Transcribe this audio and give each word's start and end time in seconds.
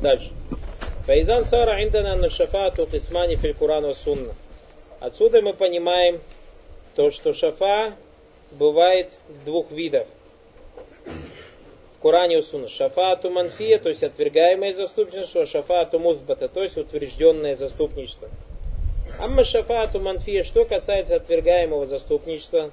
дальше. 0.00 0.30
Фаизан 1.06 1.44
сара 1.44 1.82
индана 1.82 2.16
на 2.16 2.30
шафату 2.30 2.86
кисмани 2.86 3.36
филь 3.36 3.54
Куран 3.54 3.94
сунна. 3.94 4.34
Отсюда 5.00 5.40
мы 5.40 5.54
понимаем 5.54 6.20
то, 6.94 7.10
что 7.10 7.32
шафа 7.32 7.94
бывает 8.52 9.10
двух 9.44 9.70
видов. 9.70 10.06
В 11.96 12.02
Коране 12.02 12.38
у 12.38 12.42
Сунна. 12.42 12.68
Шафату 12.68 13.30
манфия, 13.30 13.78
то 13.78 13.88
есть 13.90 14.02
отвергаемое 14.02 14.72
заступничество, 14.72 15.46
шафату 15.46 15.98
музбата, 15.98 16.48
то 16.48 16.62
есть 16.62 16.78
утвержденное 16.78 17.54
заступничество. 17.54 18.28
Амма 19.18 19.44
шафату 19.44 20.00
манфия, 20.00 20.42
что 20.42 20.64
касается 20.64 21.16
отвергаемого 21.16 21.84
заступничества, 21.84 22.70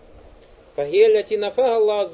Аллах. 0.77 2.07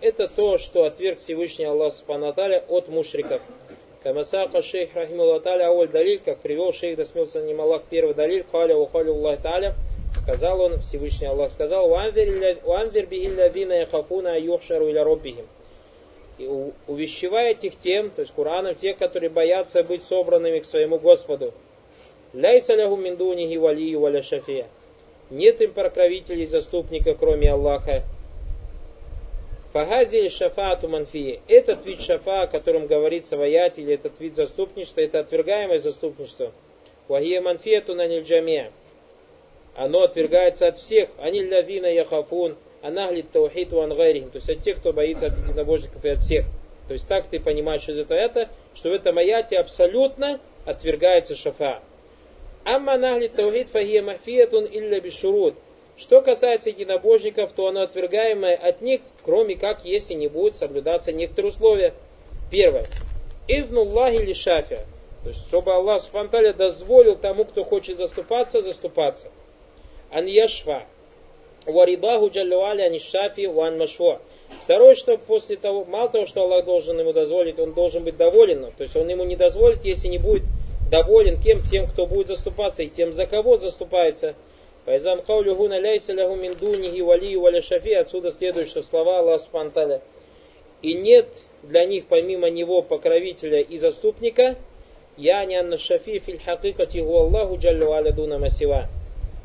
Это 0.00 0.28
то, 0.28 0.58
что 0.58 0.84
отверг 0.84 1.20
Всевышний 1.20 1.64
Аллах 1.64 1.94
Субхану 1.94 2.28
от 2.28 2.88
мушриков. 2.88 3.40
Камасака 4.04 4.60
шейх 4.60 4.94
рахимуллах 4.94 5.42
таля 5.42 5.68
ауль 5.68 5.88
далиль, 5.88 6.20
как 6.22 6.40
привел 6.40 6.74
шейх 6.74 6.98
досмился 6.98 7.40
не 7.40 7.54
малак 7.54 7.84
первый 7.88 8.14
далиль, 8.14 8.44
халя 8.52 8.76
ухаля 8.76 9.12
Аллах 9.12 9.40
таля, 9.40 9.74
сказал 10.22 10.60
он, 10.60 10.82
Всевышний 10.82 11.26
Аллах 11.26 11.50
сказал, 11.50 11.90
«Уанвер 11.90 13.06
бихилладина 13.06 13.72
яхафуна 13.72 14.38
юхшару 14.38 14.90
иля 14.90 15.04
роббихим». 15.04 15.46
И 16.36 16.46
увещевая 16.86 17.54
их 17.54 17.78
тем, 17.78 18.10
то 18.10 18.20
есть 18.20 18.34
Кураном, 18.34 18.74
тех, 18.74 18.98
которые 18.98 19.30
боятся 19.30 19.82
быть 19.82 20.04
собранными 20.04 20.58
к 20.58 20.66
своему 20.66 20.98
Господу. 20.98 21.54
«Ляйса 22.34 22.74
ляху 22.74 22.96
миндунихи 22.96 23.56
валию 23.56 24.00
валя 24.00 24.20
шафия». 24.20 24.66
Нет 25.30 25.62
им 25.62 25.72
покровителей 25.72 26.44
заступника, 26.44 27.14
кроме 27.14 27.50
Аллаха. 27.50 28.02
Фагазиль 29.74 30.30
шафату 30.30 30.86
манфии. 30.86 31.40
Этот 31.48 31.84
вид 31.84 32.00
шафа, 32.00 32.42
о 32.42 32.46
котором 32.46 32.86
говорится 32.86 33.36
в 33.36 33.40
аяте, 33.40 33.82
или 33.82 33.94
этот 33.94 34.20
вид 34.20 34.36
заступничества, 34.36 35.00
это 35.00 35.18
отвергаемое 35.18 35.78
заступничество. 35.78 36.52
Вахия 37.08 37.40
манфиету 37.40 37.96
на 37.96 38.06
нильджамия. 38.06 38.70
Оно 39.74 40.04
отвергается 40.04 40.68
от 40.68 40.78
всех. 40.78 41.08
Они 41.18 41.44
лавина 41.44 41.86
яхафун, 41.86 42.54
анаглит 42.82 43.32
таухит 43.32 43.72
вангайрихим. 43.72 44.30
То 44.30 44.36
есть 44.36 44.48
от 44.48 44.62
тех, 44.62 44.78
кто 44.78 44.92
боится 44.92 45.26
от 45.26 45.36
единобожников 45.38 46.04
и 46.04 46.08
от 46.10 46.20
всех. 46.20 46.44
То 46.86 46.92
есть 46.92 47.08
так 47.08 47.26
ты 47.26 47.40
понимаешь 47.40 47.88
из 47.88 47.98
этого 47.98 48.16
это, 48.16 48.50
что 48.74 48.90
в 48.90 48.92
этом 48.92 49.18
аяте 49.18 49.58
абсолютно 49.58 50.38
отвергается 50.66 51.34
шафа. 51.34 51.82
Амма 52.62 52.96
нахли 52.96 53.26
таухид 53.26 53.70
фахия 53.70 54.02
махфиятун 54.02 54.66
илля 54.66 55.00
бишурут. 55.00 55.56
Что 55.96 56.22
касается 56.22 56.70
единобожников, 56.70 57.52
то 57.52 57.66
оно 57.66 57.82
отвергаемое 57.82 58.56
от 58.56 58.80
них, 58.80 59.00
кроме 59.24 59.56
как, 59.56 59.84
если 59.84 60.14
не 60.14 60.28
будут 60.28 60.56
соблюдаться 60.56 61.12
некоторые 61.12 61.50
условия. 61.50 61.94
Первое. 62.50 62.86
Изнуллахи 63.48 64.24
ли 64.24 64.34
шафия. 64.34 64.86
То 65.22 65.28
есть, 65.28 65.46
чтобы 65.48 65.74
Аллах 65.74 66.02
Субтитры 66.02 66.52
дозволил 66.52 67.16
тому, 67.16 67.44
кто 67.44 67.64
хочет 67.64 67.96
заступаться, 67.96 68.60
заступаться. 68.60 69.30
Ан 70.10 70.26
яшфа. 70.26 70.84
Варидаху 71.66 72.28
джаллюали 72.28 72.82
ани 72.82 72.98
шафи 72.98 73.46
ван 73.46 73.78
машва. 73.78 74.20
Второе, 74.64 74.94
что 74.94 75.16
после 75.16 75.56
того, 75.56 75.84
мало 75.84 76.10
того, 76.10 76.26
что 76.26 76.42
Аллах 76.42 76.66
должен 76.66 77.00
ему 77.00 77.12
дозволить, 77.12 77.58
он 77.58 77.72
должен 77.72 78.04
быть 78.04 78.16
доволен. 78.16 78.70
То 78.76 78.82
есть 78.82 78.94
он 78.96 79.08
ему 79.08 79.24
не 79.24 79.36
дозволит, 79.36 79.84
если 79.84 80.08
не 80.08 80.18
будет 80.18 80.42
доволен 80.90 81.40
кем? 81.40 81.62
Тем, 81.62 81.86
кто 81.86 82.06
будет 82.06 82.28
заступаться, 82.28 82.82
и 82.82 82.88
тем, 82.88 83.12
за 83.12 83.26
кого 83.26 83.56
заступается. 83.56 84.34
Файзам 84.84 85.22
каулю 85.22 85.54
гуна 85.56 85.78
ляйса 85.78 86.12
лягу 86.12 86.36
мин 86.36 86.54
дунихи 86.54 87.00
валию 87.00 87.40
валя 87.40 87.62
шафи. 87.62 87.92
Отсюда 87.92 88.30
следует, 88.30 88.68
что 88.68 88.82
слова 88.82 89.20
Аллаха 89.20 89.44
Субтитры. 89.44 90.00
И 90.82 90.94
нет 90.94 91.26
для 91.62 91.86
них 91.86 92.06
помимо 92.06 92.50
него 92.50 92.82
покровителя 92.82 93.60
и 93.60 93.78
заступника, 93.78 94.56
я 95.16 95.44
не 95.46 95.56
анна 95.56 95.78
шафи 95.78 96.18
филь 96.18 96.38
хакикати 96.38 96.98
Аллаху 96.98 97.56
джаллю 97.56 97.92
аля 97.92 98.12
дуна 98.12 98.38
масива. 98.38 98.88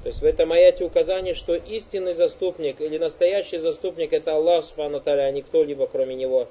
То 0.04 0.08
есть 0.08 0.22
в 0.22 0.26
этом 0.26 0.52
аяте 0.52 0.84
указание, 0.84 1.34
что 1.34 1.56
истинный 1.56 2.14
заступник 2.14 2.82
или 2.82 2.98
настоящий 2.98 3.58
заступник 3.58 4.14
это 4.14 4.36
Аллах 4.36 4.64
Субхану 4.64 5.02
а 5.06 5.32
не 5.32 5.42
кто-либо 5.42 5.88
кроме 5.88 6.16
него. 6.16 6.48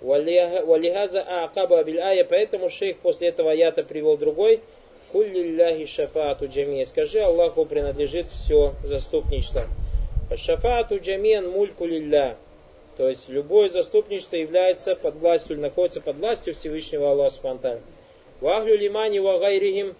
Валихаза 0.00 1.22
аакаба 1.22 1.82
биль 1.82 2.00
поэтому 2.28 2.68
шейх 2.70 2.98
после 2.98 3.28
этого 3.28 3.50
аята 3.50 3.82
привел 3.82 4.16
другой. 4.16 4.60
Куллилляхи 5.12 5.86
шафаату 5.86 6.46
джамия. 6.48 6.84
Скажи, 6.84 7.20
Аллаху 7.20 7.64
принадлежит 7.64 8.26
все 8.26 8.74
заступничество. 8.84 9.64
Шафаату 10.36 10.98
джамиан 10.98 11.48
мульку 11.48 11.86
лилля. 11.86 12.36
То 12.96 13.08
есть 13.08 13.28
любое 13.28 13.68
заступничество 13.68 14.36
является 14.36 14.96
под 14.96 15.16
властью, 15.16 15.58
находится 15.58 16.00
под 16.00 16.16
властью 16.16 16.54
Всевышнего 16.54 17.10
Аллаха 17.10 17.34
Субхану 17.34 17.80
Вахлю 18.40 18.76
лимани 18.76 19.18
ва 19.20 19.38
гайрихим 19.38 19.94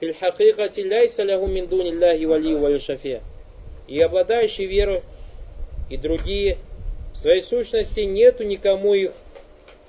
филь 0.00 0.14
хакикати 0.14 0.80
ляйса 0.80 1.22
лягу 1.22 1.46
мин 1.46 1.66
дунилляхи 1.66 2.24
вали 2.24 2.54
вали. 2.54 3.20
И 3.86 4.00
обладающие 4.00 4.66
верой 4.66 5.02
и 5.88 5.96
другие 5.96 6.58
в 7.14 7.18
своей 7.18 7.40
сущности 7.40 8.00
нету 8.00 8.44
никому 8.44 8.94
их 8.94 9.12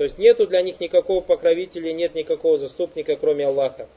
то 0.02 0.06
есть 0.06 0.18
нету 0.18 0.48
для 0.48 0.64
них 0.64 0.80
никакого 0.80 1.22
покровителя, 1.22 1.94
нет 1.94 2.16
никакого 2.16 2.58
заступника, 2.58 3.16
кроме 3.18 3.46
Аллаха. 3.46 3.88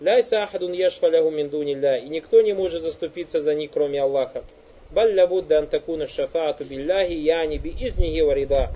Ляйса 0.00 0.28
сахадун 0.28 0.72
яшфаляху 0.72 1.30
мин 1.30 1.50
дунилля. 1.50 1.98
И 1.98 2.08
никто 2.08 2.40
не 2.40 2.54
может 2.54 2.82
заступиться 2.82 3.40
за 3.40 3.54
них, 3.54 3.70
кроме 3.70 4.00
Аллаха. 4.00 4.44
Балля 4.90 5.26
будда 5.26 5.58
антакуна 5.58 6.06
шафаату 6.06 6.64
билляхи 6.64 7.12
яни 7.12 7.58
би 7.58 7.70
изниги 7.70 8.20
варида. 8.20 8.70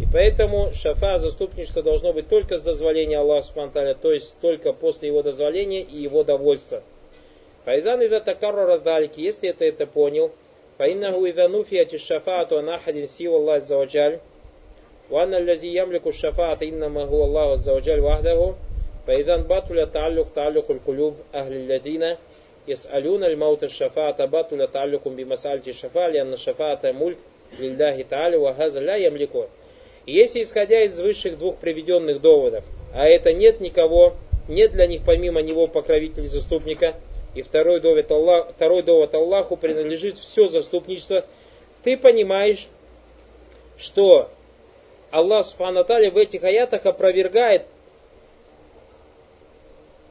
И 0.00 0.06
поэтому 0.10 0.72
шафа, 0.72 1.18
заступничество 1.18 1.82
должно 1.82 2.12
быть 2.12 2.28
только 2.28 2.56
с 2.56 2.62
дозволения 2.62 3.18
Аллаха 3.18 3.48
Субтитры, 3.48 3.94
то 4.00 4.12
есть 4.12 4.34
только 4.40 4.72
после 4.72 5.08
его 5.08 5.22
дозволения 5.22 5.82
и 5.82 5.98
его 5.98 6.22
довольства. 6.22 6.82
Файзан 7.64 8.00
ида 8.02 8.20
такарра 8.20 8.64
радалики, 8.64 9.20
если 9.20 9.50
это 9.50 9.64
это 9.64 9.86
понял, 9.86 10.30
фаиннаху 10.78 11.26
ида 11.26 11.48
нуфияти 11.48 11.98
шафаату 11.98 12.58
анахадин 12.58 13.08
сива 13.08 13.36
Аллах 13.36 13.62
заваджаль, 13.62 14.20
ванна 15.10 15.38
лязи 15.38 15.66
ямлику 15.66 16.12
шафаата 16.12 16.64
инна 16.64 16.88
магу 16.88 17.22
Аллаху 17.22 17.56
заваджаль 17.56 18.00
вахдаху, 18.00 18.56
فإذا 19.07 19.37
بطل 19.37 19.91
تعلق 19.91 20.27
تعلق 20.35 20.71
القلوب 20.71 21.15
أهل 21.35 21.53
الذين 21.53 22.15
يسألون 22.67 23.23
الموت 23.23 23.63
الشفاعة 23.63 24.25
بطل 24.25 24.67
تعلق 24.67 25.07
بمسألة 25.07 25.61
الشفاعة 25.67 26.07
لأن 26.07 26.33
الشفاعة 26.33 26.79
ملك 26.83 27.17
لله 27.59 28.01
تعالى 28.01 28.37
وهذا 28.37 28.79
لا 28.79 28.95
يملكه 28.95 29.47
если 30.07 30.43
исходя 30.43 30.83
из 30.83 30.99
высших 30.99 31.37
двух 31.37 31.57
приведенных 31.57 32.21
доводов, 32.21 32.63
а 32.93 33.07
это 33.07 33.33
нет 33.33 33.59
никого, 33.59 34.15
нет 34.47 34.71
для 34.71 34.85
них 34.85 35.01
помимо 35.03 35.41
него 35.41 35.65
покровителя 35.65 36.27
заступника, 36.27 36.95
и 37.33 37.41
второй 37.41 37.81
довод, 37.81 38.11
Аллах, 38.11 38.51
второй 38.51 38.83
довод 38.83 39.13
Аллаху 39.15 39.57
принадлежит 39.57 40.17
все 40.17 40.47
заступничество, 40.47 41.25
ты 41.83 41.97
понимаешь, 41.97 42.67
что 43.77 44.29
Аллах 45.11 45.45
Субхану 45.45 45.83
в 45.83 46.17
этих 46.17 46.43
аятах 46.43 46.85
опровергает 46.85 47.63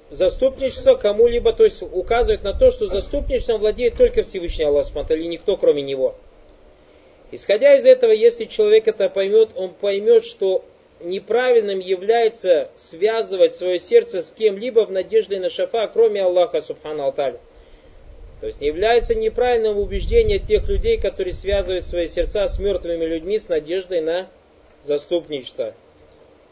заступничество 0.09 0.96
кому-либо, 0.96 1.53
то 1.53 1.64
есть 1.64 1.81
указывает 1.81 2.44
на 2.44 2.53
то, 2.53 2.72
что 2.72 2.88
заступничеством 2.88 3.59
владеет 3.59 3.96
только 3.96 4.24
Всевышний 4.24 4.66
Аллах 4.66 4.86
Субхану 4.86 5.20
и 5.20 5.28
никто 5.28 5.58
кроме 5.58 5.81
него. 5.81 6.16
Исходя 7.31 7.75
из 7.75 7.86
этого, 7.86 8.12
если 8.12 8.46
человек 8.46 8.88
это 8.88 9.08
поймет, 9.08 9.50
он 9.56 9.69
поймет, 9.69 10.25
что 10.25 10.66
неправильным 11.00 11.80
является 11.80 12.69
связывать 12.75 13.56
свое 13.56 13.80
сердце 13.80 14.22
с 14.22 14.31
кем-либо 14.31 14.86
в 14.86 14.92
надежде 14.92 15.40
на 15.40 15.50
шафа, 15.50 15.88
кроме 15.88 16.24
Аллаха 16.24 16.62
Субхану 16.62 17.03
Алталя. 17.03 17.40
То 18.42 18.48
есть 18.48 18.62
не 18.62 18.68
является 18.68 19.16
неправильным 19.16 19.78
убеждение 19.78 20.40
тех 20.40 20.68
людей, 20.68 20.98
которые 20.98 21.34
связывают 21.34 21.86
свои 21.86 22.08
сердца 22.08 22.48
с 22.48 22.58
мертвыми 22.58 23.06
людьми 23.06 23.38
с 23.38 23.50
надеждой 23.50 24.02
на 24.02 24.28
заступничества. 24.84 25.74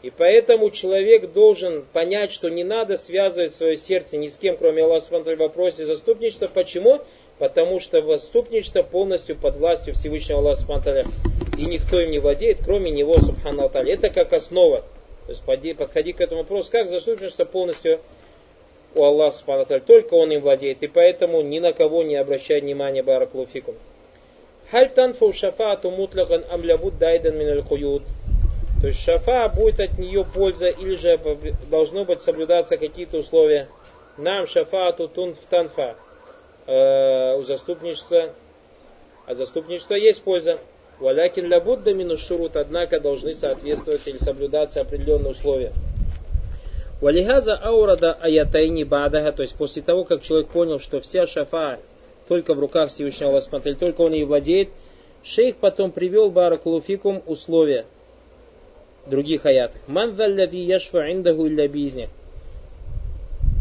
И 0.02 0.10
поэтому 0.10 0.70
человек 0.70 1.32
должен 1.32 1.84
понять, 1.92 2.30
что 2.30 2.48
не 2.48 2.62
надо 2.62 2.96
связывать 2.96 3.54
свое 3.54 3.76
сердце 3.76 4.16
ни 4.16 4.28
с 4.28 4.36
кем, 4.36 4.56
кроме 4.56 4.84
Аллаха 4.84 5.18
в 5.18 5.36
вопросе 5.36 5.84
заступничества. 5.84 6.46
Почему? 6.46 7.00
Потому 7.38 7.80
что 7.80 8.00
заступничество 8.02 8.82
полностью 8.82 9.36
под 9.36 9.56
властью 9.56 9.94
Всевышнего 9.94 10.38
Аллаха 10.38 10.60
Субхану 10.60 11.08
и 11.56 11.62
никто 11.62 12.00
им 12.00 12.12
не 12.12 12.20
владеет, 12.20 12.58
кроме 12.64 12.92
него 12.92 13.18
Субхану. 13.18 13.68
Это 13.68 14.10
как 14.10 14.32
основа. 14.32 14.84
То 15.26 15.32
есть 15.32 15.42
подходи, 15.76 16.12
к 16.12 16.20
этому 16.20 16.42
вопросу, 16.42 16.70
как 16.70 16.88
заступничество 16.88 17.44
полностью 17.44 18.00
у 18.94 19.02
Аллаха 19.02 19.36
Субхану 19.36 19.66
Только 19.80 20.14
он 20.14 20.30
им 20.30 20.42
владеет. 20.42 20.80
И 20.84 20.86
поэтому 20.86 21.42
ни 21.42 21.58
на 21.58 21.72
кого 21.72 22.04
не 22.04 22.14
обращай 22.14 22.60
внимания 22.60 23.02
Баракулуфикум. 23.02 23.74
Халь 24.70 24.90
танфу 24.90 25.32
шафаату 25.32 25.90
мутлаган 25.90 26.44
амлябуд 26.48 26.98
дайдан 26.98 27.36
миналь. 27.36 27.62
То 28.80 28.86
есть 28.86 29.02
шафа 29.02 29.48
будет 29.48 29.80
от 29.80 29.98
нее 29.98 30.24
польза 30.24 30.68
или 30.68 30.94
же 30.94 31.18
должно 31.68 32.04
быть 32.04 32.20
соблюдаться 32.22 32.76
какие-то 32.76 33.18
условия. 33.18 33.68
Нам 34.16 34.46
шафату 34.46 35.08
тун 35.08 35.34
в 35.34 35.46
танфа. 35.50 35.96
Э, 36.66 37.34
у 37.36 37.42
заступничества. 37.42 38.34
А 39.26 39.34
заступничества 39.34 39.94
есть 39.94 40.22
польза. 40.22 40.58
Валякин 41.00 41.46
ля 41.46 41.60
будда 41.60 41.92
минус 41.92 42.20
шурут, 42.24 42.56
однако 42.56 43.00
должны 43.00 43.32
соответствовать 43.32 44.06
или 44.06 44.16
соблюдаться 44.18 44.80
определенные 44.80 45.30
условия. 45.30 45.72
Валихаза 47.00 47.54
аурада 47.54 48.12
аятайни 48.12 48.84
бадага, 48.84 49.32
то 49.32 49.42
есть 49.42 49.56
после 49.56 49.82
того, 49.82 50.04
как 50.04 50.22
человек 50.22 50.48
понял, 50.48 50.78
что 50.80 51.00
вся 51.00 51.26
шафа 51.26 51.78
только 52.26 52.54
в 52.54 52.60
руках 52.60 52.90
Всевышнего 52.90 53.30
Аллаха, 53.30 53.74
только 53.74 54.00
он 54.00 54.14
и 54.14 54.24
владеет, 54.24 54.68
шейх 55.22 55.56
потом 55.56 55.92
привел 55.92 56.30
баракулуфикум 56.30 57.22
условия 57.26 57.86
других 59.07 59.45
аятах. 59.45 59.81
Ман 59.87 60.15
яшфа 60.17 61.11
индаху 61.11 61.47
илля 61.47 61.67
бизни. 61.67 62.09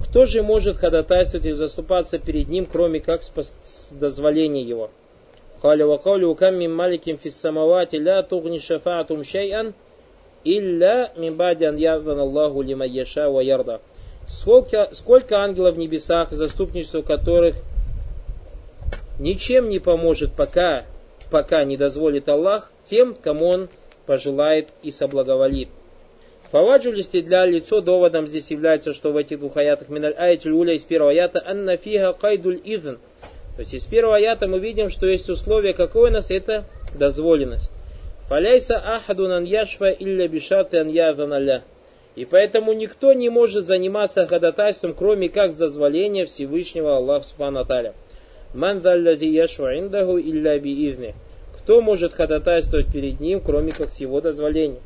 Кто 0.05 0.27
же 0.27 0.43
может 0.43 0.77
ходатайствовать 0.77 1.47
и 1.47 1.53
заступаться 1.53 2.19
перед 2.19 2.49
ним, 2.49 2.67
кроме 2.71 3.01
как 3.01 3.23
с 3.23 3.93
дозволения 3.93 4.63
его? 4.63 4.91
قال 5.63 5.83
وقوله 5.83 6.35
كم 6.35 6.55
من 6.55 6.71
ملك 6.77 7.17
في 7.17 7.27
السماوات 7.27 7.95
لا 7.95 8.21
تغني 8.21 8.59
شفاعتهم 8.59 9.23
شيئا 9.23 9.73
إلا 10.47 11.13
من 11.19 11.37
بعد 11.37 11.63
أن 11.63 11.79
يأذن 11.79 12.21
الله 12.21 12.65
لمن 12.65 12.91
يشاء 12.91 13.31
ويرضى 13.31 13.79
Сколько, 14.27 14.89
сколько 14.93 15.43
ангелов 15.43 15.75
в 15.75 15.79
небесах, 15.79 16.31
заступничество 16.31 17.03
которых 17.03 17.57
ничем 19.19 19.69
не 19.69 19.81
поможет, 19.81 20.33
пока, 20.33 20.85
пока 21.31 21.65
не 21.65 21.77
дозволит 21.77 22.29
Аллах 22.29 22.71
тем, 22.85 23.15
кому 23.15 23.47
Он 23.47 23.69
пожелает 24.08 24.70
и 24.82 24.90
соблаговолит. 24.90 25.70
Фаваджу 26.52 26.94
для 26.94 27.46
лицо 27.46 27.82
доводом 27.82 28.28
здесь 28.28 28.50
является, 28.50 28.94
что 28.94 29.12
в 29.12 29.18
этих 29.18 29.40
двух 29.40 29.58
аятах 29.58 29.90
миналь 29.90 30.14
аятиль 30.14 30.52
уля 30.52 30.74
из 30.74 30.84
первого 30.84 31.12
аята 31.12 31.44
анна 31.46 31.78
фига 31.78 32.14
кайдуль 32.14 32.62
изн 32.64 32.98
то 33.58 33.62
есть 33.62 33.74
из 33.74 33.88
первого 33.88 34.18
аята 34.18 34.48
мы 34.48 34.60
видим, 34.60 34.90
что 34.90 35.08
есть 35.08 35.32
условие, 35.32 35.74
какое 35.74 36.12
у 36.12 36.14
нас 36.14 36.30
это 36.30 36.66
дозволенность. 36.94 37.72
Фаляйса 38.30 38.78
ахадун 38.78 39.32
ан 39.32 39.46
яшва 39.46 39.90
илля 39.90 40.28
бишаты 40.28 40.78
ан 40.78 40.90
язаналя. 40.90 41.64
И 42.16 42.26
поэтому 42.26 42.74
никто 42.74 43.14
не 43.14 43.30
может 43.30 43.66
заниматься 43.66 44.28
ходатайством, 44.28 44.94
кроме 44.94 45.30
как 45.30 45.52
с 45.52 45.56
дозволения 45.56 46.26
Всевышнего 46.26 46.98
Аллаха 46.98 47.26
Субхану 47.26 47.62
Аталя. 47.62 47.96
Ман 48.54 48.78
яшва 48.80 49.80
индаху 49.80 50.20
илля 50.20 50.60
би 50.60 50.96
Кто 51.68 51.82
может 51.82 52.14
ходатайствовать 52.14 52.88
перед 52.94 53.20
ним, 53.20 53.42
кроме 53.42 53.74
как 53.74 53.92
с 53.92 54.00
его 54.00 54.22
дозволения? 54.22 54.80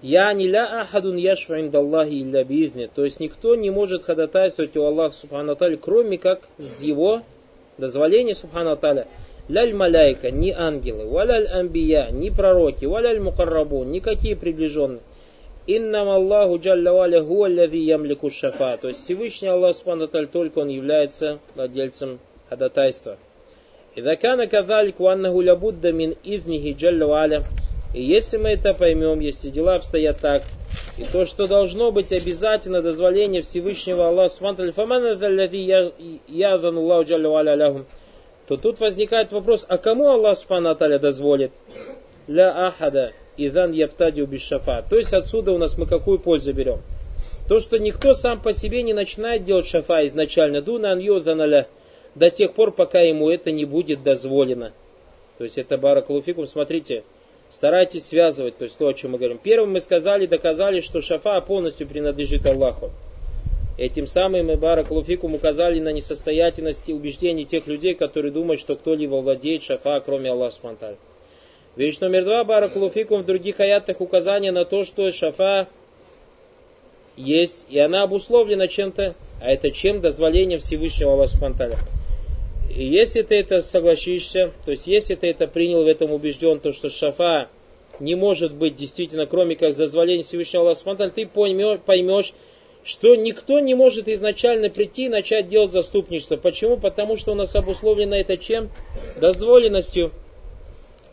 Я 0.00 0.32
не 0.32 0.46
ля 0.46 0.80
ахадун 0.82 1.16
яшфа 1.16 1.60
индаллахи 1.60 2.22
илля 2.22 2.44
бизне. 2.44 2.88
То 2.94 3.02
есть 3.02 3.18
никто 3.18 3.56
не 3.56 3.70
может 3.70 4.04
ходатайствовать 4.04 4.76
у 4.76 4.84
Аллаха 4.84 5.12
Субхану 5.12 5.56
кроме 5.82 6.18
как 6.18 6.42
с 6.58 6.80
его 6.84 7.22
дозволения 7.78 8.32
Субхану. 8.32 8.78
Ляль 9.48 9.74
маляйка, 9.74 10.30
ни 10.30 10.52
ангелы, 10.52 11.06
валяль 11.06 11.48
амбия, 11.48 12.12
ни 12.12 12.30
пророки, 12.30 12.84
валяль 12.84 13.18
мукаррабу, 13.18 13.82
никакие 13.82 14.36
приближенные. 14.36 15.00
Иннам 15.66 16.10
Аллаху 16.10 16.60
джалля 16.60 16.92
валя 16.92 17.24
хуалляви 17.24 17.80
ямлику 17.80 18.30
шафа. 18.30 18.76
То 18.80 18.86
есть 18.86 19.02
Всевышний 19.02 19.48
Аллах 19.48 19.74
Субхану 19.74 20.06
только 20.06 20.60
он 20.60 20.68
является 20.68 21.40
владельцем 21.56 22.20
ходатайства. 22.49 23.17
إذا 23.97 24.13
كان 24.13 24.45
كذلك 24.45 24.99
وأنه 24.99 25.43
لابد 25.43 25.87
من 25.87 26.15
إذنه 26.25 26.71
جل 26.77 27.03
وعلا 27.03 27.43
и 27.93 28.03
если 28.03 28.37
мы 28.37 28.49
это 28.49 28.75
поймем, 28.75 29.19
если 29.19 29.49
дела 29.49 29.75
обстоят 29.75 30.19
так, 30.19 30.43
и 30.97 31.03
то, 31.03 31.25
что 31.25 31.47
должно 31.47 31.91
быть 31.91 32.11
обязательно 32.11 32.83
дозволение 32.83 33.41
Всевышнего 33.41 34.07
Аллаха 34.07 34.29
то 38.47 38.57
тут 38.57 38.79
возникает 38.79 39.31
вопрос, 39.31 39.65
а 39.67 39.77
кому 39.77 40.09
Аллах 40.09 40.37
Субхану 40.37 40.75
дозволит? 40.99 41.51
Ля 42.27 42.67
ахада 42.67 43.11
идан 43.37 43.71
яптадиу 43.71 44.27
бишафа. 44.27 44.83
То 44.87 44.97
есть 44.97 45.13
отсюда 45.13 45.51
у 45.51 45.57
нас 45.57 45.77
мы 45.77 45.85
какую 45.85 46.19
пользу 46.19 46.53
берем? 46.53 46.81
То, 47.47 47.59
что 47.59 47.77
никто 47.79 48.13
сам 48.13 48.41
по 48.41 48.53
себе 48.53 48.83
не 48.83 48.93
начинает 48.93 49.45
делать 49.45 49.67
шафа 49.67 50.05
изначально, 50.05 50.61
дунан 50.61 50.99
йоданаля, 50.99 51.67
до 52.14 52.30
тех 52.30 52.52
пор, 52.54 52.72
пока 52.72 53.00
ему 53.00 53.30
это 53.30 53.50
не 53.50 53.64
будет 53.64 54.02
дозволено. 54.02 54.72
То 55.38 55.44
есть 55.44 55.58
это 55.58 55.78
баракалуфикум, 55.78 56.46
смотрите, 56.46 57.04
Старайтесь 57.54 58.06
связывать, 58.06 58.58
то 58.58 58.64
есть 58.64 58.76
то, 58.76 58.88
о 58.88 58.94
чем 58.94 59.12
мы 59.12 59.18
говорим. 59.18 59.38
Первым 59.38 59.74
мы 59.74 59.80
сказали, 59.80 60.26
доказали, 60.26 60.80
что 60.80 61.00
шафа 61.00 61.40
полностью 61.40 61.86
принадлежит 61.86 62.44
Аллаху. 62.46 62.90
Этим 63.78 64.08
самым 64.08 64.46
мы 64.46 64.56
Барак 64.56 64.90
Луфикум 64.90 65.34
указали 65.34 65.78
на 65.80 65.90
несостоятельность 65.90 66.88
убеждений 66.88 67.44
тех 67.44 67.66
людей, 67.66 67.94
которые 67.94 68.32
думают, 68.32 68.60
что 68.60 68.74
кто-либо 68.76 69.16
владеет 69.16 69.62
шафа, 69.62 70.00
кроме 70.00 70.30
Аллаха 70.30 70.56
Субтитры. 70.56 70.96
Вещь 71.76 71.98
номер 72.00 72.24
два, 72.24 72.44
Барак 72.44 72.76
Луфикум 72.76 73.22
в 73.22 73.26
других 73.26 73.60
аятах 73.60 74.00
указание 74.00 74.50
на 74.50 74.64
то, 74.64 74.82
что 74.82 75.10
шафа 75.12 75.68
есть, 77.16 77.66
и 77.68 77.78
она 77.78 78.02
обусловлена 78.02 78.68
чем-то, 78.68 79.14
а 79.40 79.50
это 79.50 79.70
чем? 79.70 80.00
Дозволением 80.00 80.60
Всевышнего 80.60 81.12
Аллаха 81.12 81.36
Субтитры. 81.36 81.76
И 82.70 82.84
если 82.84 83.22
ты 83.22 83.36
это 83.36 83.60
согласишься, 83.60 84.52
то 84.64 84.70
есть 84.70 84.86
если 84.86 85.14
ты 85.14 85.28
это 85.28 85.46
принял, 85.46 85.84
в 85.84 85.86
этом 85.86 86.12
убежден, 86.12 86.60
то 86.60 86.72
что 86.72 86.88
шафа 86.88 87.48
не 88.00 88.14
может 88.14 88.54
быть 88.54 88.74
действительно, 88.74 89.26
кроме 89.26 89.56
как 89.56 89.72
зазволения 89.72 90.22
Всевышнего 90.22 90.64
Аллаха 90.64 91.10
ты 91.10 91.26
поймешь, 91.26 92.32
что 92.82 93.14
никто 93.14 93.60
не 93.60 93.74
может 93.74 94.08
изначально 94.08 94.68
прийти 94.68 95.06
и 95.06 95.08
начать 95.08 95.48
делать 95.48 95.70
заступничество. 95.70 96.36
Почему? 96.36 96.76
Потому 96.76 97.16
что 97.16 97.32
у 97.32 97.34
нас 97.34 97.54
обусловлено 97.56 98.16
это 98.16 98.36
чем? 98.36 98.70
Дозволенностью. 99.20 100.12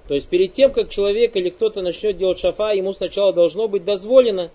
То 0.08 0.16
есть 0.16 0.28
перед 0.28 0.52
тем, 0.52 0.74
как 0.74 0.90
человек 0.90 1.36
или 1.38 1.50
кто-то 1.50 1.82
начнет 1.82 2.18
делать 2.18 2.40
шафа, 2.40 2.74
ему 2.74 2.92
сначала 2.92 3.32
должно 3.32 3.68
быть 3.68 3.86
дозволено. 3.86 4.52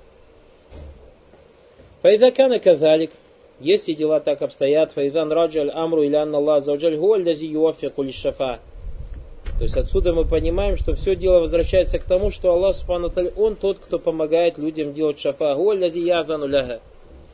Файдакана 2.03 2.59
казалик. 2.59 3.11
Если 3.59 3.95
дела 3.95 4.21
так 4.21 4.43
обстоят, 4.43 4.93
файдан 4.93 5.33
раджаль 5.33 5.71
амру 5.71 6.03
или 6.03 6.15
анна 6.15 6.39
Аллах 6.39 6.63
зауджаль 6.63 6.97
гуаль 6.97 7.27
юафику 7.27 8.05
шафа. 8.13 8.61
То 9.59 9.63
есть 9.63 9.77
отсюда 9.77 10.13
мы 10.13 10.27
понимаем, 10.27 10.77
что 10.77 10.95
все 10.95 11.17
дело 11.17 11.41
возвращается 11.41 11.99
к 11.99 12.05
тому, 12.05 12.31
что 12.31 12.53
Аллах 12.53 12.75
Субхану 12.75 13.11
Он 13.37 13.57
тот, 13.57 13.79
кто 13.79 13.99
помогает 13.99 14.59
людям 14.59 14.93
делать 14.93 15.19
шафа. 15.19 15.55
Гуаль 15.55 15.81
лази 15.81 16.01
язану 16.01 16.47
ляха. 16.47 16.83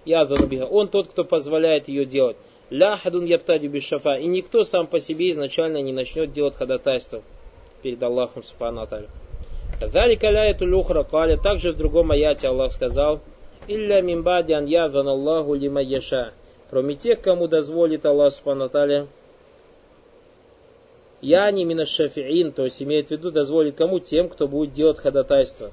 Язану 0.05 0.47
биха. 0.47 0.67
Он 0.67 0.87
тот, 0.87 1.09
кто 1.09 1.25
позволяет 1.25 1.89
ее 1.89 2.05
делать. 2.05 2.37
Ля 2.71 2.97
хадун 2.97 3.25
яптади 3.25 3.67
без 3.67 3.83
шафа. 3.83 4.15
И 4.15 4.27
никто 4.27 4.63
сам 4.63 4.87
по 4.87 5.01
себе 5.01 5.31
изначально 5.31 5.83
не 5.83 5.93
начнет 5.93 6.31
делать 6.31 6.55
ходатайство 6.55 7.23
перед 7.83 8.01
Аллахом 8.01 8.45
Субхану 8.45 8.83
Аталя. 8.83 9.09
Далика 9.93 10.31
ляету 10.31 10.67
люхра 10.67 11.03
каля. 11.03 11.37
Также 11.37 11.73
в 11.73 11.77
другом 11.77 12.13
аяте 12.13 12.47
Аллах 12.47 12.73
сказал– 12.73 13.19
Илля 13.69 14.03
мимбади 14.03 14.53
ан 14.53 14.67
язан 14.67 15.09
Аллаху 15.09 15.55
лима 15.55 15.83
яша. 15.83 16.33
Кроме 16.69 16.95
тех, 16.95 17.21
кому 17.21 17.47
дозволит 17.49 18.05
Аллах 18.05 18.33
Субхану 18.33 18.71
Я 21.21 21.51
не 21.51 21.65
мина 21.65 21.85
шафиин, 21.85 22.53
то 22.53 22.65
есть 22.65 22.83
имеет 22.83 23.09
в 23.09 23.11
виду 23.13 23.31
дозволит 23.31 23.77
кому? 23.77 24.01
Тем, 24.01 24.29
кто 24.29 24.49
будет 24.49 24.73
делать 24.73 24.99
ходатайство. 24.99 25.71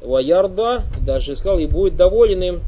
Ваярда, 0.00 0.82
даже 1.06 1.36
сказал, 1.36 1.58
и 1.60 1.66
будет 1.66 1.96
доволен 1.96 2.42
им. 2.42 2.60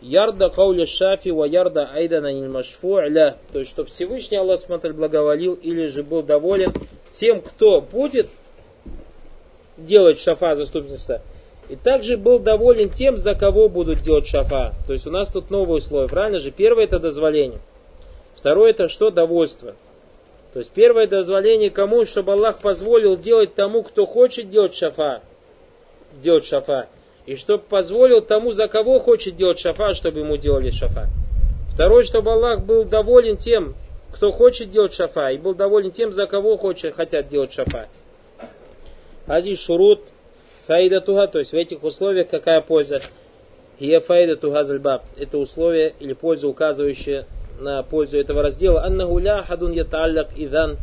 Ярда 0.00 0.48
кауля 0.50 0.86
шафи 0.86 1.30
ва 1.30 1.44
ярда 1.44 1.90
айдана 1.92 2.32
машфу'ля. 2.48 3.36
То 3.52 3.58
есть, 3.58 3.70
чтобы 3.70 3.88
Всевышний 3.88 4.38
Аллах 4.38 4.60
смотрел 4.60 4.94
благоволил 4.94 5.54
или 5.54 5.86
же 5.86 6.04
был 6.04 6.22
доволен 6.22 6.72
тем, 7.12 7.40
кто 7.40 7.80
будет 7.80 8.28
делать 9.76 10.18
шафа 10.18 10.54
заступничество 10.54 11.20
и 11.70 11.76
также 11.76 12.16
был 12.16 12.40
доволен 12.40 12.90
тем, 12.90 13.16
за 13.16 13.36
кого 13.36 13.68
будут 13.68 14.00
делать 14.00 14.26
шафа. 14.26 14.74
То 14.88 14.92
есть 14.92 15.06
у 15.06 15.12
нас 15.12 15.28
тут 15.28 15.50
новое 15.50 15.76
условие, 15.76 16.08
правильно 16.08 16.38
же? 16.38 16.50
Первое 16.50 16.82
это 16.82 16.98
дозволение. 16.98 17.60
Второе 18.34 18.70
это 18.70 18.88
что? 18.88 19.10
Довольство. 19.10 19.76
То 20.52 20.58
есть 20.58 20.72
первое 20.72 21.06
дозволение 21.06 21.70
кому, 21.70 22.04
чтобы 22.06 22.32
Аллах 22.32 22.58
позволил 22.58 23.16
делать 23.16 23.54
тому, 23.54 23.84
кто 23.84 24.04
хочет 24.04 24.50
делать 24.50 24.74
шафа. 24.74 25.22
Делать 26.20 26.44
шафа. 26.44 26.88
И 27.24 27.36
чтобы 27.36 27.62
позволил 27.62 28.20
тому, 28.20 28.50
за 28.50 28.66
кого 28.66 28.98
хочет 28.98 29.36
делать 29.36 29.60
шафа, 29.60 29.94
чтобы 29.94 30.20
ему 30.20 30.36
делали 30.36 30.70
шафа. 30.70 31.06
Второе, 31.72 32.02
чтобы 32.02 32.32
Аллах 32.32 32.64
был 32.64 32.82
доволен 32.82 33.36
тем, 33.36 33.76
кто 34.12 34.32
хочет 34.32 34.70
делать 34.70 34.92
шафа, 34.92 35.30
и 35.30 35.38
был 35.38 35.54
доволен 35.54 35.92
тем, 35.92 36.10
за 36.10 36.26
кого 36.26 36.56
хочет, 36.56 36.96
хотят 36.96 37.28
делать 37.28 37.52
шафа. 37.52 37.86
Ази 39.28 39.54
шурут 39.54 40.00
Фаида 40.70 41.00
туга, 41.00 41.26
то 41.26 41.40
есть 41.40 41.50
в 41.50 41.56
этих 41.56 41.82
условиях 41.82 42.28
какая 42.28 42.60
польза? 42.60 43.00
Хия 43.80 44.36
туга 44.36 44.62
зальбаб. 44.62 45.02
Это 45.16 45.36
условие 45.36 45.94
или 45.98 46.12
польза, 46.12 46.46
указывающая 46.46 47.26
на 47.58 47.82
пользу 47.82 48.20
этого 48.20 48.40
раздела. 48.40 48.84
Аннаху 48.84 49.18
ля 49.18 49.42
хадун 49.42 49.72
яталлак 49.72 50.28
идан 50.36 50.76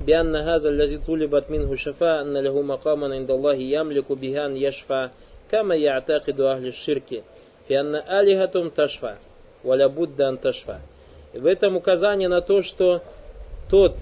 бианна 0.00 0.42
газа 0.42 0.70
лязи 0.70 0.96
тулибат 0.96 1.50
минху 1.50 1.76
шафа 1.76 2.20
анна 2.20 2.40
лягу 2.40 2.62
макаман 2.62 3.18
индаллахи 3.18 3.60
ямлику 3.60 4.14
биган 4.14 4.54
яшфа 4.54 5.12
кама 5.50 5.76
яатакиду 5.76 6.48
ахли 6.48 6.70
ширки. 6.70 7.22
Фианна 7.68 8.00
алихатум 8.00 8.70
ташфа. 8.70 9.18
Валя 9.62 9.90
буддан 9.90 10.38
ташфа. 10.38 10.80
В 11.34 11.44
этом 11.44 11.76
указание 11.76 12.28
на 12.28 12.40
то, 12.40 12.62
что 12.62 13.02
тот, 13.70 13.94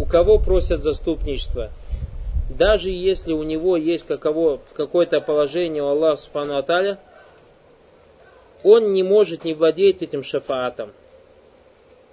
у 0.00 0.06
кого 0.06 0.40
просят 0.40 0.80
заступничество, 0.80 1.70
даже 2.48 2.90
если 2.90 3.32
у 3.32 3.42
него 3.42 3.76
есть 3.76 4.06
каково, 4.06 4.60
какое-то 4.74 5.20
положение 5.20 5.82
у 5.82 5.88
Аллаха 5.88 6.16
Субхану 6.16 6.56
Аталя, 6.56 6.98
он 8.62 8.92
не 8.92 9.02
может 9.02 9.44
не 9.44 9.54
владеть 9.54 10.02
этим 10.02 10.22
шафаатом, 10.22 10.92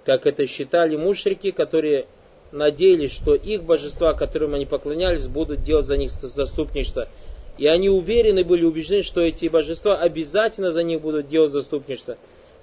как 0.04 0.26
это 0.26 0.46
считали 0.46 0.96
мушрики, 0.96 1.50
которые 1.50 2.06
надеялись, 2.52 3.12
что 3.12 3.34
их 3.34 3.64
божества, 3.64 4.14
которым 4.14 4.54
они 4.54 4.66
поклонялись, 4.66 5.26
будут 5.26 5.62
делать 5.62 5.86
за 5.86 5.96
них 5.96 6.10
заступничество. 6.10 7.08
И 7.56 7.66
они 7.66 7.88
уверены 7.88 8.44
были, 8.44 8.64
убеждены, 8.64 9.02
что 9.02 9.20
эти 9.20 9.46
божества 9.46 9.96
обязательно 9.96 10.70
за 10.70 10.82
них 10.82 11.00
будут 11.00 11.28
делать 11.28 11.50
заступничество. 11.50 12.16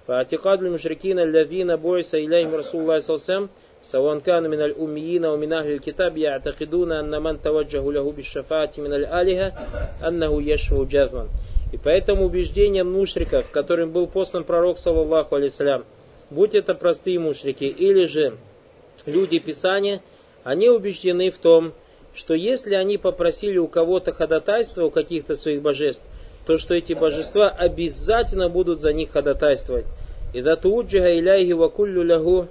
Фатихадлю 0.06 0.72
мушрикина 0.72 1.24
лавина 1.24 1.78
бойса 1.78 2.20
иляйм 2.20 2.54
Расуллах 2.54 3.04
الله 3.87 3.93
صلى 3.93 4.00
الله 4.00 4.11
عليه 4.11 4.19
وسلم 4.19 4.19
سواء 4.19 4.19
كانوا 4.19 4.50
من 4.50 4.62
الأميين 4.62 5.25
أو 5.25 5.37
من 5.37 5.52
أهل 5.52 5.73
الكتاب 5.73 6.16
يعتقدون 6.19 6.93
أن 6.93 7.23
من 7.23 7.43
توجه 7.43 7.93
له 7.93 8.12
بالشفاعة 8.12 8.71
من 8.78 8.93
الآلهة 8.93 9.52
أنه 10.09 10.43
يشفع 10.43 10.85
جذبا 10.85 11.28
И 11.73 11.78
поэтому 11.78 12.26
убеждением 12.26 12.93
мушриков, 12.93 13.50
которым 13.50 13.90
был 13.90 14.07
послан 14.07 14.45
пророк, 14.45 14.78
саллаллаху 14.78 15.35
алейсалям, 15.35 15.85
будь 16.31 16.55
это 16.55 16.75
простые 16.75 17.19
мушрики 17.19 17.64
или 17.64 18.07
же 18.07 18.37
люди 19.05 19.40
Писания, 19.40 20.00
они 20.45 20.69
убеждены 20.69 21.31
в 21.31 21.38
том, 21.38 21.73
что 22.14 22.35
если 22.35 22.76
они 22.76 22.99
попросили 22.99 23.59
у 23.59 23.66
кого-то 23.66 24.12
ходатайства, 24.12 24.85
у 24.85 24.90
каких-то 24.90 25.35
своих 25.35 25.61
божеств, 25.61 26.05
то 26.47 26.57
что 26.57 26.75
эти 26.75 26.93
божества 26.93 27.49
обязательно 27.49 28.49
будут 28.49 28.81
за 28.81 28.93
них 28.93 29.11
ходатайствовать. 29.11 29.87
И 30.33 30.43
да 30.43 30.55
туджиха 30.55 31.19
иляхи 31.19 31.52
вакуллю 31.52 32.05
лягу 32.05 32.47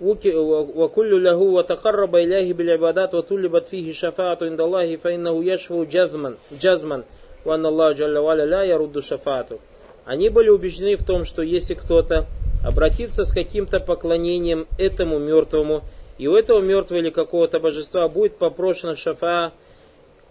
وكل 0.00 1.24
له 1.24 1.36
وتقرب 1.36 2.16
إليه 2.16 2.52
بالعبادات 2.52 3.14
وطلبت 3.14 3.68
فيه 3.68 3.92
شفاعة 3.92 4.38
عند 4.42 4.60
الله 4.60 4.96
فإنه 4.96 5.44
يشفو 5.44 5.84
جزما 5.84 6.34
جزما 6.60 7.02
وأن 7.46 7.66
الله 7.66 7.92
جل 7.92 8.18
وعلا 8.18 8.46
لا 8.46 8.62
يرد 8.62 8.98
شفاعته 8.98 9.58
они 10.04 10.28
были 10.28 10.50
убеждены 10.50 10.96
в 10.96 11.04
том, 11.04 11.24
что 11.24 11.42
если 11.42 11.74
кто-то 11.74 12.26
обратится 12.62 13.24
с 13.24 13.32
каким-то 13.32 13.80
поклонением 13.80 14.66
этому 14.78 15.18
мертвому, 15.18 15.82
и 16.18 16.28
у 16.28 16.36
этого 16.36 16.60
мертвого 16.60 17.00
или 17.00 17.10
какого-то 17.10 17.58
божества 17.58 18.06
будет 18.08 18.36
попрошено 18.36 18.94
шафа 18.94 19.52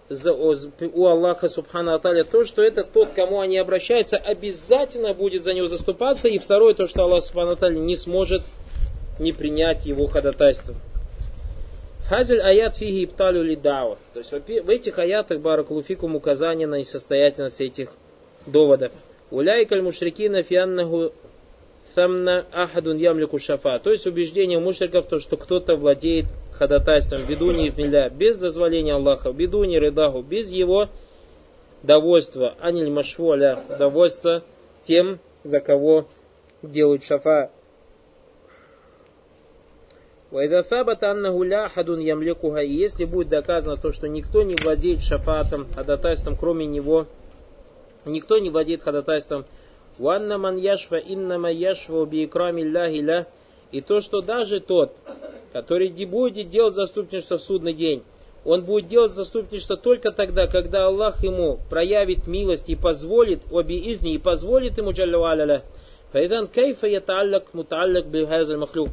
у 0.09 1.05
Аллаха 1.07 1.47
Субхану 1.47 1.93
Аталя, 1.93 2.23
то, 2.23 2.45
что 2.45 2.61
это 2.61 2.83
тот, 2.83 3.09
кому 3.15 3.39
они 3.39 3.57
обращаются, 3.57 4.17
обязательно 4.17 5.13
будет 5.13 5.43
за 5.43 5.53
него 5.53 5.65
заступаться. 5.67 6.27
И 6.27 6.37
второе, 6.37 6.73
то, 6.73 6.87
что 6.87 7.03
Аллах 7.03 7.23
Субхану 7.23 7.51
Аталя 7.51 7.79
не 7.79 7.95
сможет 7.95 8.41
не 9.18 9.32
принять 9.32 9.86
его 9.86 10.06
ходатайство. 10.06 10.74
Хазель 12.08 12.40
аят 12.40 12.76
фиги 12.76 13.04
ибталю 13.04 13.42
лидау. 13.42 13.98
То 14.14 14.20
есть 14.20 14.32
в 14.32 14.70
этих 14.70 14.98
аятах 14.98 15.40
баракулуфикум 15.40 16.16
указание 16.16 16.66
на 16.66 16.76
несостоятельность 16.76 17.60
этих 17.60 17.90
доводов. 18.46 18.92
Уляйкаль 19.30 19.82
мушрикина 19.82 20.42
фианнаху 20.42 21.12
самна 21.94 22.46
ахадун 22.50 22.96
ямлику 22.96 23.38
шафа. 23.38 23.78
То 23.78 23.90
есть 23.90 24.06
убеждение 24.06 24.58
мушриков, 24.58 25.06
то, 25.06 25.20
что 25.20 25.36
кто-то 25.36 25.76
владеет 25.76 26.26
ходатайством 26.52 27.26
бедуни 27.28 27.72
миля, 27.76 28.08
без 28.08 28.38
дозволения 28.38 28.94
Аллаха, 28.94 29.32
бедуни 29.32 29.76
рыдаху, 29.76 30.22
без 30.22 30.50
его 30.50 30.88
довольства, 31.82 32.54
аниль 32.60 32.90
машволя, 32.90 33.58
довольства 33.78 34.42
тем, 34.82 35.18
за 35.44 35.60
кого 35.60 36.06
делают 36.62 37.04
шафа. 37.04 37.50
Вайда 40.30 40.62
фабат 40.62 41.02
аннаху 41.02 41.42
ля 41.42 41.68
хадун 41.68 42.00
ямлекуха. 42.00 42.60
И 42.60 42.70
если 42.70 43.06
будет 43.06 43.28
доказано 43.28 43.78
то, 43.78 43.92
что 43.92 44.08
никто 44.08 44.42
не 44.42 44.56
владеет 44.56 45.02
шафатом, 45.02 45.66
ходатайством, 45.74 46.36
кроме 46.36 46.66
него, 46.66 47.06
никто 48.04 48.36
не 48.36 48.50
владеет 48.50 48.82
ходатайством, 48.82 49.46
ванна 49.98 50.36
ман 50.36 50.58
яшва 50.58 50.96
иннама 50.96 51.50
яшва 51.50 52.04
би 52.04 52.24
икрами 52.24 53.24
И 53.72 53.80
то, 53.80 54.00
что 54.02 54.20
даже 54.20 54.60
тот, 54.60 54.92
который 55.54 55.88
не 55.88 56.04
будет 56.04 56.50
делать 56.50 56.74
заступничество 56.74 57.38
в 57.38 57.42
судный 57.42 57.72
день, 57.72 58.02
он 58.44 58.64
будет 58.64 58.86
делать 58.88 59.12
заступничество 59.12 59.78
только 59.78 60.12
тогда, 60.12 60.46
когда 60.46 60.86
Аллах 60.86 61.24
ему 61.24 61.58
проявит 61.70 62.26
милость 62.26 62.68
и 62.68 62.76
позволит, 62.76 63.40
оби 63.50 63.94
изни, 63.94 64.14
и 64.14 64.18
позволит 64.18 64.76
ему, 64.76 64.92
джаллю 64.92 65.24
аляля. 65.24 65.62
Файдан 66.12 66.48
кайфа 66.48 66.86
яталлак 66.86 67.54
муталлак 67.54 68.06
бихайзаль 68.06 68.58
махлюк. 68.58 68.88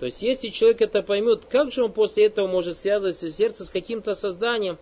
То 0.00 0.06
есть, 0.06 0.22
если 0.22 0.48
человек 0.48 0.80
это 0.80 1.02
поймет, 1.02 1.44
как 1.48 1.72
же 1.72 1.84
он 1.84 1.92
после 1.92 2.24
этого 2.24 2.46
может 2.46 2.78
связывать 2.78 3.18
свое 3.18 3.32
сердце 3.32 3.64
с 3.64 3.70
каким-то 3.70 4.14
созданием? 4.14 4.78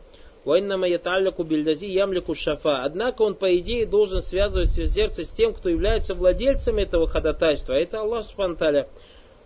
ямлику 1.88 2.34
шафа. 2.36 2.84
Однако 2.84 3.22
он, 3.22 3.34
по 3.34 3.54
идее, 3.58 3.84
должен 3.84 4.20
связывать 4.20 4.70
свое 4.70 4.88
сердце 4.88 5.24
с 5.24 5.30
тем, 5.30 5.52
кто 5.52 5.68
является 5.68 6.14
владельцем 6.14 6.78
этого 6.78 7.08
ходатайства. 7.08 7.72
Это 7.72 8.00
Аллах 8.00 8.24
Субханталя. 8.24 8.88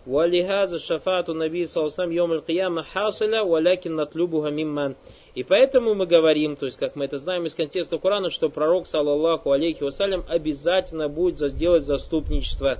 Валихаза 0.05 0.77
шафату 0.77 1.33
наби 1.33 1.65
саласлам 1.65 2.11
йомаль 2.11 2.41
кияма 2.41 2.83
хасаля 2.83 3.43
валякин 3.43 3.95
натлюбуха 3.95 4.49
мимман. 4.49 4.95
И 5.33 5.43
поэтому 5.43 5.95
мы 5.95 6.05
говорим, 6.05 6.55
то 6.55 6.67
есть 6.67 6.77
как 6.77 6.95
мы 6.95 7.05
это 7.05 7.17
знаем 7.17 7.45
из 7.45 7.55
контекста 7.55 7.97
Корана, 7.97 8.29
что 8.29 8.49
пророк, 8.49 8.85
саллаллаху 8.85 9.51
алейхи 9.51 9.81
вассалям, 9.81 10.23
обязательно 10.29 11.09
будет 11.09 11.39
сделать 11.39 11.83
заступничество. 11.83 12.77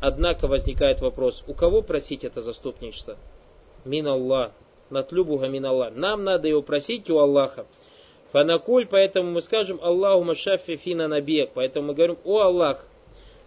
Однако 0.00 0.46
возникает 0.46 1.00
вопрос, 1.00 1.44
у 1.46 1.54
кого 1.54 1.82
просить 1.82 2.24
это 2.24 2.40
заступничество? 2.40 3.16
Мин 3.84 4.06
Аллах. 4.06 4.52
Натлюбуга 4.90 5.48
мин 5.48 5.66
Аллах. 5.66 5.94
Нам 5.94 6.24
надо 6.24 6.48
его 6.48 6.62
просить 6.62 7.10
у 7.10 7.18
Аллаха. 7.18 7.66
Фанакуль, 8.32 8.86
поэтому 8.86 9.30
мы 9.32 9.40
скажем 9.40 9.80
Аллаху 9.82 10.22
машафи 10.22 10.76
фина 10.76 11.08
набег. 11.08 11.50
Поэтому 11.54 11.88
мы 11.88 11.94
говорим, 11.94 12.18
о 12.24 12.40
Аллах, 12.40 12.86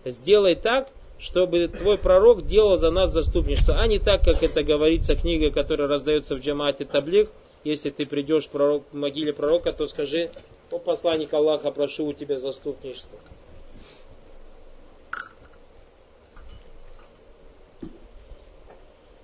сделай 0.06 0.56
так, 0.56 0.90
чтобы 1.20 1.68
твой 1.68 1.98
пророк 1.98 2.46
делал 2.46 2.76
за 2.76 2.90
нас 2.90 3.12
заступничество, 3.12 3.76
а 3.76 3.88
не 3.88 4.00
так, 4.00 4.24
как 4.24 4.42
это 4.44 4.64
говорится 4.64 5.16
книга, 5.16 5.52
которая 5.52 5.88
раздается 5.88 6.36
в 6.36 6.40
джамате 6.40 6.86
таблик. 6.86 7.30
Если 7.64 7.92
ты 7.92 8.08
придешь 8.08 8.48
к 8.48 8.84
могиле 8.92 9.34
пророка, 9.34 9.72
то 9.72 9.86
скажи, 9.86 10.32
о 10.72 10.80
посланник 10.80 11.32
Аллаха, 11.34 11.70
прошу 11.72 12.08
у 12.08 12.14
тебя 12.14 12.40
заступничество. 12.40 13.20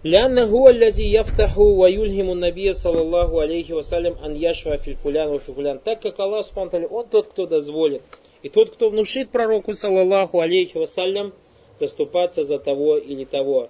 لأن 0.06 0.38
هو 0.38 0.68
الذي 0.68 1.12
يفتح 1.14 1.58
ويلهم 1.58 2.32
النبي 2.32 2.72
صلى 2.72 3.00
الله 3.00 3.40
عليه 3.40 3.72
وسلم 3.72 4.14
أن 4.24 4.36
يشفع 4.36 4.76
في 4.76 4.88
الفلان 4.88 5.28
وفي 5.28 5.52
фулян. 5.52 5.78
Так 5.78 6.00
как 6.00 6.18
Аллах 6.18 6.44
Субтитры, 6.44 6.88
Он 6.88 7.06
тот, 7.06 7.28
кто 7.28 7.46
дозволит. 7.46 8.02
И 8.42 8.48
тот, 8.48 8.70
кто 8.70 8.90
внушит 8.90 9.30
пророку, 9.30 9.72
саллаллаху 9.74 10.40
алейхи 10.40 10.76
вассалям, 10.76 11.32
заступаться 11.78 12.42
за 12.42 12.58
того 12.58 12.96
или 12.96 13.24
того. 13.24 13.68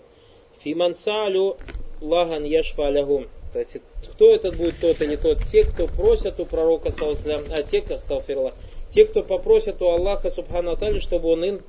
Фимансалю 0.65 1.59
лаган 2.01 2.45
яшфалягум. 2.45 3.27
То 3.53 3.59
есть, 3.59 3.77
кто 4.15 4.33
этот 4.35 4.57
будет 4.57 4.81
тот 4.81 5.03
или 5.03 5.17
тот? 5.17 5.45
Те, 5.45 5.65
кто 5.65 5.87
просят 5.87 6.41
у 6.41 6.47
пророка, 6.47 6.91
саллаллаху 6.91 7.53
а 7.53 7.63
те, 7.63 7.83
кто 7.83 7.99
сталфирла. 7.99 8.55
Те, 8.91 9.05
кто 9.05 9.23
попросят 9.23 9.81
у 9.83 9.89
Аллаха, 9.89 10.31
субхану 10.31 10.73
атали, 10.73 10.99
чтобы 10.99 11.31
он 11.31 11.45
им 11.45 11.61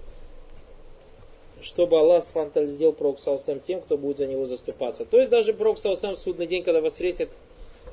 чтобы 1.63 1.99
Аллах 1.99 2.25
Субхану 2.25 2.67
сделал 2.67 2.93
Пророк 2.93 3.19
Саласам 3.19 3.61
тем, 3.61 3.81
кто 3.81 3.97
будет 3.97 4.19
за 4.19 4.27
него 4.27 4.45
заступаться. 4.47 5.05
То 5.05 5.19
есть 5.19 5.31
даже 5.31 5.53
Пророк 5.53 5.79
Саласам 5.79 6.15
в 6.15 6.19
судный 6.19 6.47
день, 6.47 6.63
когда 6.63 6.81
воскресит, 6.81 7.31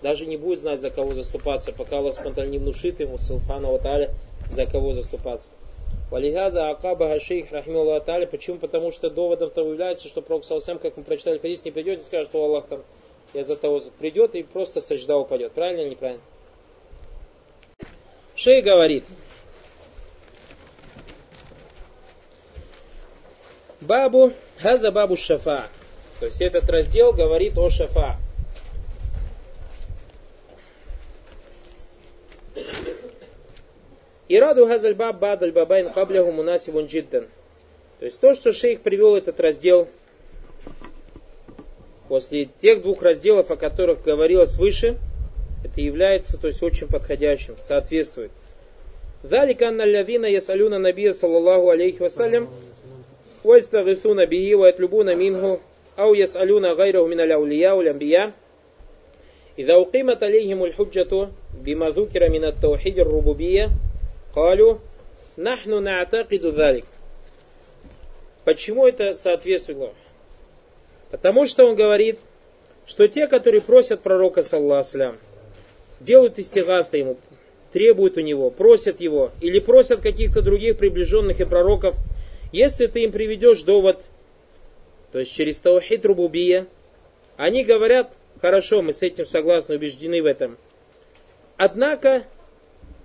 даже 0.02 0.26
не 0.26 0.38
будет 0.38 0.60
знать, 0.60 0.80
за 0.80 0.90
кого 0.90 1.14
заступаться, 1.14 1.72
пока 1.72 1.98
Аллах 1.98 2.16
Субхану 2.16 2.48
не 2.48 2.58
внушит 2.58 3.00
ему, 3.00 3.18
Субхану 3.18 3.74
Аталя, 3.74 4.14
за 4.48 4.66
кого 4.66 4.94
заступаться. 4.94 5.50
Валихаза 6.12 6.70
Акаба 6.70 7.08
Хашейх 7.08 7.52
Рахмилла 7.52 7.98
Аталя. 7.98 8.28
Почему? 8.28 8.58
Потому 8.58 8.92
что 8.92 9.10
доводом 9.10 9.50
того 9.50 9.72
является, 9.72 10.08
что 10.08 10.22
Пророк 10.22 10.46
Саласам, 10.46 10.78
как 10.78 10.98
мы 10.98 11.04
прочитали 11.04 11.40
хадис, 11.40 11.66
не 11.66 11.72
придет 11.72 12.00
и 12.00 12.04
скажет, 12.04 12.30
что 12.30 12.44
Аллах 12.44 12.68
там 12.68 12.84
я 13.34 13.44
за 13.44 13.56
того 13.56 13.82
придет 14.00 14.36
и 14.36 14.44
просто 14.44 14.82
сажда 14.82 15.18
упадет. 15.18 15.52
Правильно 15.52 15.82
или 15.82 15.90
неправильно? 15.90 16.22
Шей 18.36 18.62
говорит, 18.62 19.04
Бабу, 23.88 24.34
газа 24.62 24.92
бабу 24.92 25.16
шафа. 25.16 25.68
То 26.20 26.26
есть 26.26 26.42
этот 26.42 26.70
раздел 26.70 27.14
говорит 27.14 27.58
о 27.58 27.70
шафа. 27.70 28.18
И 34.28 34.40
раду 34.40 34.62
Ираду 34.62 34.68
газальбаб 34.68 35.20
бадаль 35.20 35.52
бабайн 35.52 35.92
кабляху 35.92 36.32
мунаси 36.32 36.72
джиддан. 36.72 37.28
То 38.00 38.06
есть 38.06 38.20
то, 38.20 38.34
что 38.34 38.54
шейх 38.54 38.82
привел 38.82 39.16
этот 39.16 39.40
раздел 39.40 39.88
после 42.08 42.46
тех 42.46 42.82
двух 42.82 43.04
разделов, 43.04 43.52
о 43.52 43.56
которых 43.56 44.02
говорилось 44.04 44.56
выше, 44.56 44.98
это 45.64 45.82
является 45.82 46.40
то 46.40 46.48
есть 46.48 46.62
очень 46.64 46.88
подходящим, 46.88 47.56
соответствует. 47.62 48.32
Даликанна 49.24 49.84
лявина 49.84 50.26
ясалюна 50.26 50.80
набия 50.80 51.14
саллаллаху 51.14 51.70
алейхи 51.70 52.00
вассалям 52.00 52.50
ويستغيثون 53.45 54.25
به 54.25 54.55
ويطلبون 54.55 55.17
منه 55.17 55.59
أو 55.99 56.15
يسألون 56.15 56.67
غيره 56.67 57.07
من 57.07 57.21
الأولياء 57.21 57.77
والأنبياء 57.77 58.33
إذا 59.59 59.75
أقيمت 59.75 60.23
عليهم 60.23 60.65
الحجة 60.65 61.29
بما 61.55 61.87
ذكر 61.87 62.29
من 62.31 62.45
التوحيد 62.45 62.99
الربوبية 62.99 63.71
قالوا 64.35 64.75
نحن 65.39 65.83
نعتقد 65.83 66.47
ذلك 66.47 66.85
Почему 68.45 68.87
это 68.87 69.15
соответствует? 69.15 69.93
Потому 71.11 71.47
что 71.47 71.67
он 71.67 71.77
говорит, 71.77 72.19
что 72.87 73.07
те, 73.07 73.27
которые 73.27 73.61
просят 73.61 74.01
пророка, 74.01 74.43
саллаху 74.43 75.17
делают 76.01 76.39
истигафа 76.39 76.97
ему, 76.97 77.19
требуют 77.73 78.17
у 78.17 78.21
него, 78.21 78.51
просят 78.51 79.01
его, 79.01 79.31
или 79.41 79.59
просят 79.59 80.01
каких-то 80.01 80.41
других 80.41 80.79
приближенных 80.79 81.41
и 81.41 81.45
пророков, 81.45 81.97
если 82.55 82.87
ты 82.87 83.05
им 83.05 83.13
приведешь 83.13 83.63
довод, 83.63 84.03
то 85.13 85.19
есть 85.19 85.33
через 85.33 85.59
таухид 85.59 86.05
рубубия, 86.05 86.67
они 87.37 87.65
говорят, 87.65 88.13
хорошо, 88.41 88.83
мы 88.83 88.93
с 88.93 89.03
этим 89.03 89.27
согласны, 89.27 89.77
убеждены 89.77 90.23
в 90.23 90.27
этом. 90.27 90.57
Однако, 91.57 92.25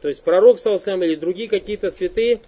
то 0.02 0.08
есть 0.08 0.24
пророк, 0.24 0.60
саллаху 0.60 1.04
или 1.04 1.16
другие 1.16 1.50
какие-то 1.50 1.90
святые, 1.90 2.42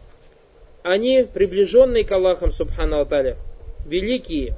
они 0.83 1.25
приближенные 1.31 2.05
к 2.05 2.11
Аллахам, 2.11 2.51
субхану 2.51 2.97
Алталя, 2.97 3.37
великие, 3.85 4.55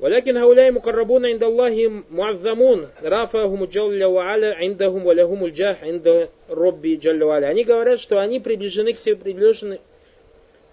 ولكن 0.00 0.36
هؤلاء 0.36 0.70
مقربون 0.72 1.26
عند 1.26 1.44
الله 1.44 2.02
معظمون 2.10 2.88
رافعهم 3.02 3.64
جل 3.64 4.04
وعلا 4.04 4.54
عندهم 4.54 5.06
ولهم 5.06 5.44
الجاه 5.44 5.76
عند 5.82 6.28
ربي 6.48 6.96
جل 6.96 7.22
وعلا. 7.22 7.48
Они 7.48 7.64
говорят, 7.64 8.00
что 8.00 8.18
они 8.18 8.40
приближены 8.40 8.94
к 8.94 8.98
себе, 8.98 9.16
приближены, 9.16 9.80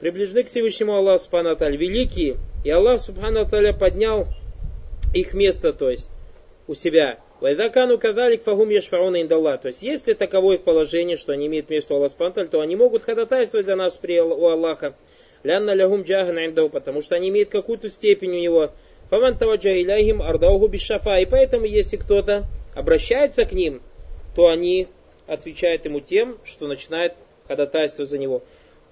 приближены 0.02 0.42
к 0.42 0.48
Всевышнему 0.48 0.96
Аллаху 0.96 1.22
Субхану 1.22 1.50
Аталь, 1.50 1.76
великие. 1.76 2.36
И 2.64 2.70
Аллах 2.70 2.98
Субхану 3.00 3.42
Аталя 3.42 3.72
поднял 3.72 4.26
их 5.14 5.32
место, 5.32 5.72
то 5.72 5.90
есть 5.90 6.10
у 6.66 6.74
себя. 6.74 7.20
Вайдакану 7.40 7.98
кадалик 7.98 8.42
фагум 8.42 8.70
яшфауна 8.70 9.22
индаллах. 9.22 9.60
То 9.60 9.68
есть, 9.68 9.84
если 9.84 10.14
таково 10.14 10.54
их 10.54 10.62
положение, 10.62 11.16
что 11.16 11.32
они 11.32 11.46
имеют 11.46 11.70
место 11.70 11.94
у 11.94 11.98
Аллаха 11.98 12.16
Субхану 12.18 12.48
то 12.48 12.60
они 12.60 12.74
могут 12.74 13.04
ходатайствовать 13.04 13.64
за 13.64 13.76
нас 13.76 13.96
при 13.96 14.20
у 14.20 14.48
Аллаха. 14.48 14.96
Лянна 15.44 15.72
лягум 15.72 16.02
джахан 16.02 16.36
индау, 16.36 16.68
потому 16.68 17.00
что 17.00 17.14
они 17.14 17.28
имеют 17.28 17.50
какую-то 17.50 17.88
степень 17.88 18.30
у 18.30 18.40
него. 18.40 18.70
Фаман 19.08 19.38
таваджа 19.38 19.70
иляхим 19.70 20.20
ардауху 20.20 20.66
бишафа. 20.66 21.20
И 21.20 21.26
поэтому, 21.26 21.64
если 21.64 21.96
кто-то 21.96 22.46
обращается 22.74 23.44
к 23.44 23.52
ним, 23.52 23.80
то 24.34 24.48
они 24.48 24.88
отвечают 25.28 25.84
ему 25.84 26.00
тем, 26.00 26.38
что 26.42 26.66
начинает 26.66 27.14
ходатайство 27.46 28.04
за 28.04 28.18
него. 28.18 28.42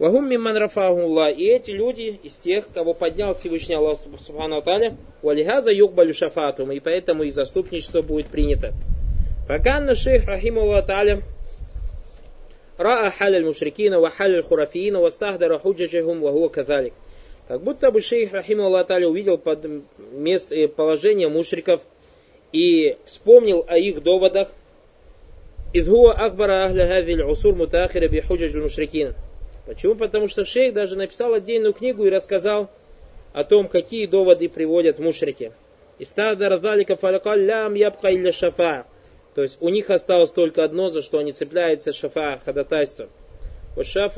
Вагум 0.00 0.30
мимман 0.30 0.56
рафахулла. 0.56 1.30
И 1.30 1.44
эти 1.44 1.72
люди 1.72 2.18
из 2.22 2.36
тех, 2.36 2.66
кого 2.72 2.94
поднял 2.94 3.34
Всевышний 3.34 3.74
Аллах 3.74 3.98
Субхану 4.18 4.56
Аталя, 4.56 4.96
валихаза 5.20 5.70
юхбалю 5.72 6.14
шафатум, 6.14 6.72
и 6.72 6.80
поэтому 6.80 7.22
их 7.22 7.34
заступничество 7.34 8.00
будет 8.00 8.28
принято. 8.28 8.72
Факанна 9.46 9.94
шейх 9.94 10.24
рахимулла 10.24 10.78
Аталя 10.78 11.22
раа 12.78 13.10
халяль 13.10 13.44
мушрикина 13.44 14.00
ва 14.00 14.08
халяль 14.08 14.42
хурафиина 14.42 15.00
ва 15.00 15.10
стахдара 15.10 15.58
худжаджахум 15.58 16.22
ва 16.22 16.32
хуа 16.32 16.48
каталик. 16.48 16.94
Как 17.46 17.62
будто 17.62 17.90
бы 17.90 18.00
шейх 18.00 18.32
Рахима 18.32 18.80
Аталя 18.80 19.06
увидел 19.06 19.36
под 19.36 19.66
мест, 20.12 20.50
э, 20.50 20.66
положение 20.66 21.28
мушриков 21.28 21.82
и 22.52 22.96
вспомнил 23.04 23.66
о 23.68 23.76
их 23.76 24.02
доводах, 24.02 24.48
из 25.74 25.86
хуа 25.86 26.12
ахбара 26.12 26.64
ахля 26.64 26.86
хавиль 26.86 27.22
усур 27.22 27.54
мутахира 27.54 28.08
би 28.08 28.20
худжаджу 28.20 28.62
мушрикина 28.62 29.14
Почему? 29.65 29.95
Потому 29.95 30.27
что 30.27 30.45
шейх 30.45 30.73
даже 30.73 30.95
написал 30.95 31.33
отдельную 31.33 31.73
книгу 31.73 32.05
и 32.05 32.09
рассказал 32.09 32.69
о 33.33 33.43
том, 33.43 33.67
какие 33.67 34.05
доводы 34.05 34.47
приводят 34.47 34.99
мушрики. 34.99 35.51
Истадара 35.97 36.59
залика 36.59 36.95
фалакал 36.95 37.35
лям 37.35 37.73
ябка 37.73 38.13
илля 38.13 38.31
шафа. 38.31 38.85
То 39.33 39.41
есть 39.41 39.57
у 39.61 39.69
них 39.69 39.89
осталось 39.89 40.31
только 40.31 40.63
одно, 40.63 40.89
за 40.89 41.01
что 41.01 41.19
они 41.19 41.31
цепляются, 41.31 41.91
шафа, 41.91 42.39
ходатайство. 42.45 43.09
Шаф 43.81 44.17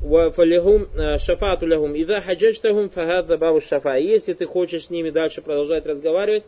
فلهم 0.00 1.18
шафату 1.18 1.66
лягум. 1.66 1.94
Ида 1.94 2.20
хаджаджтахум 2.20 2.90
фагадда 2.90 3.36
бабу 3.38 3.60
шафа. 3.60 3.96
Если 3.96 4.34
ты 4.34 4.46
хочешь 4.46 4.86
с 4.86 4.90
ними 4.90 5.10
дальше 5.10 5.42
продолжать 5.42 5.84
разговаривать, 5.86 6.44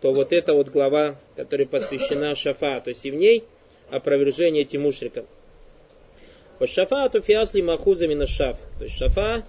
то 0.00 0.12
вот 0.12 0.32
эта 0.32 0.54
вот 0.54 0.68
глава, 0.68 1.16
которая 1.36 1.66
посвящена 1.66 2.34
шафа, 2.34 2.80
то 2.80 2.88
есть 2.88 3.04
и 3.04 3.10
в 3.10 3.14
ней 3.14 3.44
опровержение 3.90 4.62
этим 4.62 4.82
мушрикам. 4.82 5.26
Шафату 6.65 7.21
фиасли 7.21 7.61
махузами 7.61 8.13
на 8.13 8.25
шаф. 8.25 8.57
То 8.77 8.85
есть 8.85 8.97
шафа 8.97 9.45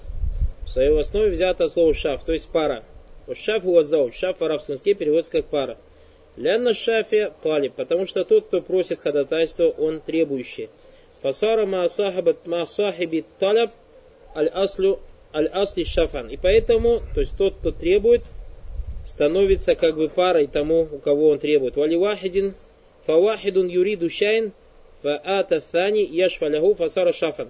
в 0.64 0.70
своей 0.70 0.96
основе 0.98 1.30
взято 1.30 1.64
от 1.64 1.72
слова 1.72 1.94
шаф, 1.94 2.24
то 2.24 2.32
есть 2.32 2.48
пара. 2.48 2.84
Шаф 3.32 3.64
уазау. 3.64 4.10
Шаф 4.12 4.40
в 4.40 4.44
арабском 4.44 4.74
языке 4.74 4.94
переводится 4.94 5.32
как 5.32 5.46
пара. 5.46 5.78
Лянна 6.36 6.74
шафи 6.74 7.32
талиб, 7.42 7.74
потому 7.74 8.06
что 8.06 8.24
тот, 8.24 8.46
кто 8.46 8.60
просит 8.60 9.00
ходатайства, 9.00 9.68
он 9.68 10.00
требующий. 10.00 10.68
Фасара 11.22 11.66
ма 11.66 11.88
сахиби 11.88 13.24
талаб 13.38 13.72
аль-аслю 14.36 15.00
аль-асли 15.34 15.84
шафан. 15.84 16.28
И 16.28 16.36
поэтому, 16.36 17.00
то 17.14 17.20
есть 17.20 17.36
тот, 17.36 17.56
кто 17.56 17.72
требует, 17.72 18.22
становится 19.04 19.74
как 19.74 19.96
бы 19.96 20.08
парой 20.08 20.46
тому, 20.46 20.86
у 20.90 20.98
кого 20.98 21.30
он 21.30 21.38
требует. 21.38 21.76
Вали 21.76 21.96
вахидин 21.96 22.54
фавахидун 23.06 23.68
юриду 23.68 24.10
шайн 24.10 24.52
фаата 25.02 25.62
thani 25.72 26.04
яшфалягу 26.04 26.74
фасара 26.74 27.12
шафан. 27.12 27.48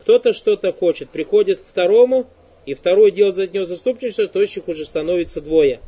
Кто-то 0.00 0.32
что-то 0.32 0.72
хочет, 0.72 1.10
приходит 1.10 1.60
к 1.60 1.66
второму, 1.66 2.26
и 2.66 2.74
второй 2.74 3.10
делает 3.10 3.34
за 3.34 3.46
него 3.46 3.64
заступничество, 3.64 4.26
то 4.26 4.40
есть 4.40 4.56
их 4.56 4.68
уже 4.68 4.84
становится 4.84 5.40
двое. 5.40 5.80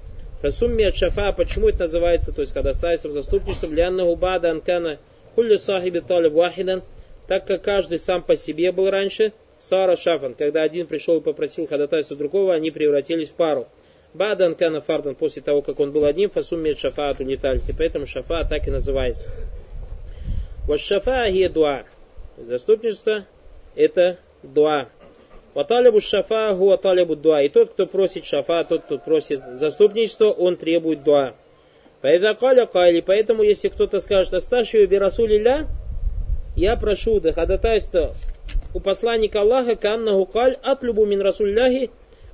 Фасумми 0.43 0.85
от 0.85 0.97
шафа, 0.97 1.33
почему 1.33 1.69
это 1.69 1.81
называется, 1.81 2.33
то 2.33 2.41
есть 2.43 2.53
когда 2.53 2.73
ставится 2.75 3.09
в 3.09 3.13
заступничество, 3.13 3.67
лянна 3.67 4.05
губада 4.05 4.51
анкана 4.51 4.99
кулли 5.35 5.57
сахиби 5.57 6.01
талиб 6.01 6.33
вахидан, 6.33 6.83
так 7.27 7.47
как 7.47 7.63
каждый 7.63 7.99
сам 7.99 8.23
по 8.23 8.37
себе 8.37 8.73
был 8.73 8.91
раньше, 8.91 9.33
Сара 9.59 9.97
Шафан, 9.97 10.35
когда 10.35 10.63
один 10.63 10.87
пришел 10.87 11.19
и 11.19 11.23
попросил 11.23 11.67
ходатайства 11.67 12.17
другого, 12.17 12.55
они 12.55 12.71
превратились 12.71 13.31
в 13.31 13.35
пару. 13.35 13.69
Бадан 14.13 14.55
Кана 14.55 14.81
Фардан, 14.81 15.15
после 15.15 15.43
того, 15.43 15.63
как 15.63 15.81
он 15.81 15.93
был 15.93 16.05
одним, 16.05 16.31
фасуммет 16.31 16.79
шафаату 16.79 17.25
литальти, 17.25 17.75
поэтому 17.77 18.07
шафа 18.07 18.45
так 18.49 18.67
и 18.67 18.71
называется. 18.71 19.27
Вот 20.67 20.81
шафа 20.81 21.29
гия 21.31 21.49
дуа. 21.49 21.85
Заступничество 22.37 23.25
это 23.77 24.19
дуа. 24.43 24.89
Ваталибу 25.55 26.01
шафа 26.01 26.55
гуа 26.55 26.77
талибу 26.77 27.15
дуа. 27.15 27.43
И 27.43 27.49
тот, 27.49 27.71
кто 27.73 27.87
просит 27.87 28.25
шафа, 28.25 28.65
тот, 28.65 28.83
кто 28.83 28.99
просит 28.99 29.41
заступничество, 29.55 30.27
он 30.27 30.57
требует 30.57 31.05
дуа. 31.05 31.35
Поэтому, 32.03 33.43
если 33.43 33.69
кто-то 33.69 34.01
скажет, 34.01 34.35
Асташию 34.35 34.87
би 34.89 34.99
Расулилля, 34.99 35.67
я 36.57 36.77
прошу 36.77 37.21
да 37.21 37.33
ходатайства 37.33 38.15
у 38.75 38.81
посланника 38.81 39.41
Аллаха, 39.41 39.77
каннаху 39.77 40.27
каль 40.27 40.57
атлюбу 40.63 41.07
мин 41.07 41.21
расулляхи 41.21 41.91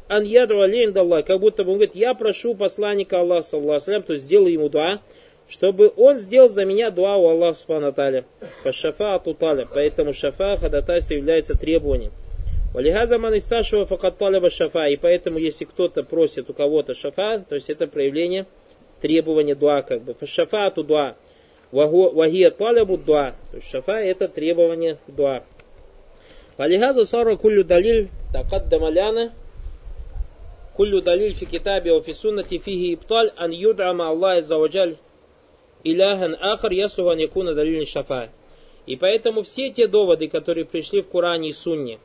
ан 0.09 0.25
яду 0.25 0.61
алейн. 0.61 0.93
Как 1.23 1.39
будто 1.39 1.65
бы 1.65 1.73
он 1.73 1.77
говорит, 1.79 1.95
я 1.95 2.15
прошу 2.15 2.55
посланника 2.55 3.21
Аллаха, 3.21 3.43
саллаху 3.43 4.03
то 4.07 4.13
есть 4.13 4.25
сделаю 4.25 4.53
ему 4.53 4.69
дуа, 4.69 5.01
чтобы 5.53 5.93
он 5.99 6.17
сделал 6.17 6.49
за 6.49 6.65
меня 6.65 6.91
дуа 6.91 7.17
у 7.17 7.29
Аллаха 7.29 7.59
Субхану 7.59 7.93
Таля. 7.93 8.25
Фашафа 8.63 9.17
атуталя. 9.17 9.69
Поэтому 9.73 10.15
шафа 10.15 10.57
ходатайство 10.57 11.13
является 11.13 11.55
требованием. 11.55 12.11
Валихаза 12.73 13.19
ман 13.19 13.37
исташива 13.37 13.85
факат 13.85 14.17
талаба 14.17 14.49
шафа. 14.49 14.87
И 14.87 14.97
поэтому, 14.97 15.39
если 15.39 15.67
кто-то 15.67 16.05
просит 16.05 16.49
у 16.49 16.55
кого-то 16.55 16.95
шафа, 16.95 17.45
то 17.47 17.55
есть 17.55 17.69
это 17.69 17.87
проявление 17.87 18.47
требования 19.03 19.55
дуа, 19.55 19.83
как 19.83 20.03
бы. 20.03 20.15
Фашафа 20.15 20.69
ату 20.69 20.85
дуа. 20.85 21.17
Вагия 21.71 22.51
талябу 22.51 22.97
дуа. 22.97 23.35
То 23.51 23.59
есть 23.59 23.69
шафа 23.69 24.01
это 24.01 24.29
требование 24.29 24.97
дуа. 25.07 25.43
Валихаза 26.57 27.05
сара 27.05 27.37
куллю 27.37 27.63
далиль 27.63 28.09
такаддама 28.33 28.89
ляна 28.89 29.33
куллю 30.75 31.03
далиль 31.03 31.35
фи 31.35 31.45
китабе 31.45 32.01
фи 32.01 32.13
суннати 32.15 32.57
фиги 32.57 32.95
ибталь 32.95 33.33
ан 33.37 33.51
юд'ама 33.51 34.09
Аллах 34.09 34.45
заваджаль 34.45 34.97
иляхан 35.85 36.37
ахар 36.41 36.73
яслуху 36.73 37.11
ан 37.11 37.19
якуна 37.19 37.55
далиль 37.55 37.87
шафа. 37.87 38.31
И 38.87 38.97
поэтому 38.97 39.43
все 39.43 39.71
те 39.71 39.87
доводы, 39.87 40.29
которые 40.29 40.65
пришли 40.65 41.03
в 41.03 41.09
Коране 41.09 41.51
и 41.51 41.53
Сунне, 41.53 41.99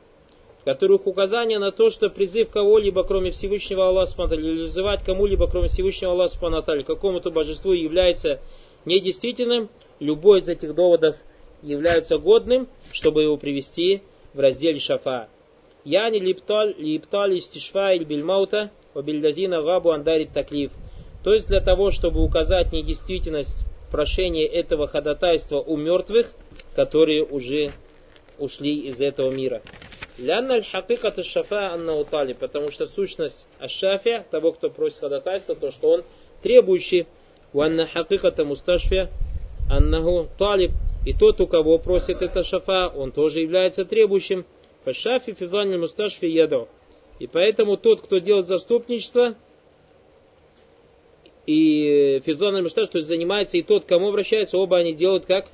в 0.60 0.64
которых 0.64 1.06
указание 1.06 1.58
на 1.58 1.72
то, 1.72 1.90
что 1.90 2.08
призыв 2.08 2.50
кого-либо, 2.50 3.02
кроме 3.02 3.30
Всевышнего 3.30 3.88
Аллаха, 3.88 4.34
или 4.34 4.62
вызывать 4.62 5.02
кому-либо, 5.02 5.48
кроме 5.48 5.68
Всевышнего 5.68 6.12
Аллаха, 6.12 6.82
какому-то 6.84 7.30
божеству 7.30 7.72
является 7.72 8.40
недействительным, 8.84 9.68
любой 9.98 10.40
из 10.40 10.48
этих 10.48 10.74
доводов 10.74 11.16
является 11.62 12.18
годным, 12.18 12.68
чтобы 12.92 13.22
его 13.22 13.36
привести 13.36 14.02
в 14.34 14.40
разделе 14.40 14.78
шафа. 14.78 15.28
Яни 15.84 16.18
липталь 16.18 17.38
истишфа 17.38 17.92
или 17.94 18.04
бильмаута 18.04 18.70
обильдазина 18.94 19.62
габу 19.62 19.90
андарит 19.90 20.32
таклиф. 20.32 20.70
То 21.24 21.32
есть 21.32 21.48
для 21.48 21.60
того, 21.60 21.90
чтобы 21.90 22.22
указать 22.22 22.72
недействительность 22.72 23.64
прошения 23.90 24.46
этого 24.46 24.86
ходатайства 24.86 25.60
у 25.60 25.76
мертвых, 25.76 26.32
которые 26.74 27.24
уже 27.24 27.72
ушли 28.38 28.78
из 28.80 29.00
этого 29.00 29.30
мира. 29.30 29.62
Лянна 30.18 30.54
аль-хакикат 30.54 31.24
шафа 31.24 31.72
анна 31.72 32.04
потому 32.34 32.70
что 32.70 32.86
сущность 32.86 33.46
ашафия, 33.60 34.26
того, 34.30 34.52
кто 34.52 34.68
просит 34.68 34.98
ходатайства, 34.98 35.54
то, 35.54 35.70
что 35.70 35.90
он 35.90 36.04
требующий. 36.42 37.06
Ванна 37.52 37.86
хакиката 37.86 38.44
мусташфия 38.44 39.10
аннаху 39.70 40.28
талиб. 40.38 40.72
И 41.06 41.14
тот, 41.14 41.40
у 41.40 41.46
кого 41.46 41.78
просит 41.78 42.20
это 42.20 42.42
шафа, 42.42 42.88
он 42.88 43.12
тоже 43.12 43.40
является 43.40 43.84
требующим. 43.84 44.44
Фашафи 44.84 45.32
физани 45.32 45.76
мусташфи 45.76 46.26
яду. 46.26 46.68
И 47.18 47.26
поэтому 47.26 47.76
тот, 47.76 48.02
кто 48.02 48.18
делает 48.18 48.46
заступничество, 48.46 49.34
и 51.48 52.20
физан 52.26 52.62
мусташ, 52.62 52.88
то 52.88 52.98
есть 52.98 53.08
занимается, 53.08 53.56
и 53.56 53.62
тот, 53.62 53.86
кому 53.86 54.10
обращается, 54.10 54.58
оба 54.58 54.76
они 54.76 54.92
делают 54.92 55.24
как? 55.24 55.46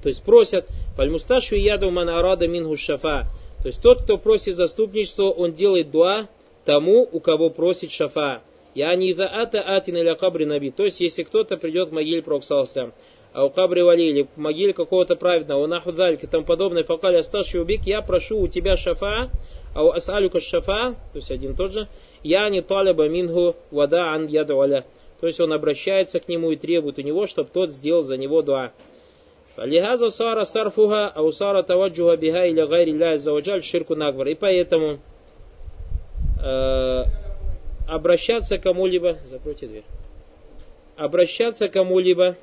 То 0.00 0.08
есть 0.08 0.22
просят. 0.22 0.68
Фальмусташу 0.94 1.56
яду 1.56 1.90
ман 1.90 2.08
арада 2.08 2.46
мингу 2.46 2.76
шафа. 2.76 3.26
То 3.60 3.66
есть 3.66 3.82
тот, 3.82 4.02
кто 4.04 4.18
просит 4.18 4.54
заступничество, 4.54 5.30
он 5.30 5.52
делает 5.52 5.90
дуа 5.90 6.28
тому, 6.64 7.08
у 7.10 7.18
кого 7.18 7.50
просит 7.50 7.90
шафа. 7.90 8.42
Я 8.76 8.94
не 8.94 9.14
за 9.14 9.26
ата 9.26 9.60
атин 9.60 9.96
или 9.96 10.14
кабри 10.14 10.46
наби. 10.46 10.70
То 10.70 10.84
есть, 10.84 11.00
если 11.00 11.24
кто-то 11.24 11.56
придет 11.56 11.88
к 11.88 11.92
могиле 11.92 12.22
Проксалсам, 12.22 12.92
а 13.32 13.44
у 13.44 13.50
кабри 13.50 13.82
вали 13.82 14.10
или 14.10 14.72
к 14.72 14.76
какого-то 14.76 15.16
праведного, 15.16 15.66
нахудальки 15.66 16.24
и 16.24 16.28
тому 16.28 16.44
подобное, 16.44 16.84
факали 16.84 17.16
асташи 17.16 17.60
убик, 17.60 17.80
я 17.84 18.00
прошу 18.00 18.42
у 18.42 18.46
тебя 18.46 18.76
шафа, 18.76 19.28
а 19.74 19.82
у 19.82 19.90
асалюка 19.90 20.38
шафа, 20.40 20.94
то 21.12 21.18
есть 21.18 21.32
один 21.32 21.56
тот 21.56 21.72
же, 21.72 21.88
я 22.22 22.48
не 22.48 22.62
талиба 22.62 23.08
мингу 23.08 23.56
вада 23.72 24.12
ан 24.12 24.28
ядуаля. 24.28 24.84
То 25.22 25.28
есть 25.28 25.40
он 25.40 25.52
обращается 25.52 26.18
к 26.18 26.26
нему 26.26 26.50
и 26.50 26.56
требует 26.56 26.98
у 26.98 27.02
него, 27.02 27.28
чтобы 27.28 27.48
тот 27.48 27.70
сделал 27.70 28.02
за 28.02 28.16
него 28.16 28.42
дуа. 28.42 28.72
Лихаза 29.56 30.08
сара 30.08 30.44
сарфуха, 30.44 31.06
а 31.14 31.22
усара 31.22 31.62
таваджуха 31.62 32.16
биха 32.16 32.44
или 32.46 32.66
гайри 32.66 32.92
ля 32.92 33.16
заваджаль 33.18 33.62
ширку 33.62 33.94
нагвар. 33.94 34.26
И 34.26 34.34
поэтому 34.34 34.98
э, 36.44 37.04
обращаться 37.88 38.58
кому-либо, 38.58 39.18
закройте 39.24 39.68
дверь, 39.68 39.84
обращаться 40.96 41.68
кому-либо, 41.68 42.36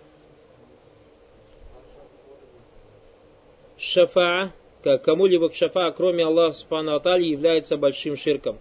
шафа, 3.78 4.54
как 4.84 5.04
кому-либо 5.04 5.50
к 5.50 5.54
шафа, 5.54 5.92
кроме 5.92 6.24
Аллаха 6.24 6.54
Субхану 6.54 6.96
Атали, 6.96 7.26
является 7.26 7.76
большим 7.76 8.16
ширком. 8.16 8.58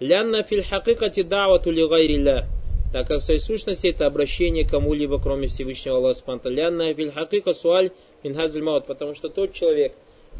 Лянна 0.00 0.42
филь 0.42 0.64
хакикати 0.64 1.22
давату 1.22 1.70
ли 1.70 1.86
гайрилля. 1.86 2.48
Так 2.92 3.08
как 3.08 3.20
в 3.20 3.22
своей 3.22 3.40
сущности 3.40 3.86
это 3.86 4.04
обращение 4.04 4.66
кому-либо, 4.66 5.18
кроме 5.18 5.48
Всевышнего 5.48 5.96
Аллаха 5.96 6.18
Субхану 6.18 6.54
Лянна 6.54 6.92
филь 6.92 7.10
хакика 7.10 7.54
суаль 7.54 7.90
минхазль 8.22 8.60
маут. 8.60 8.84
Потому 8.84 9.14
что 9.14 9.30
тот 9.30 9.54
человек, 9.54 9.94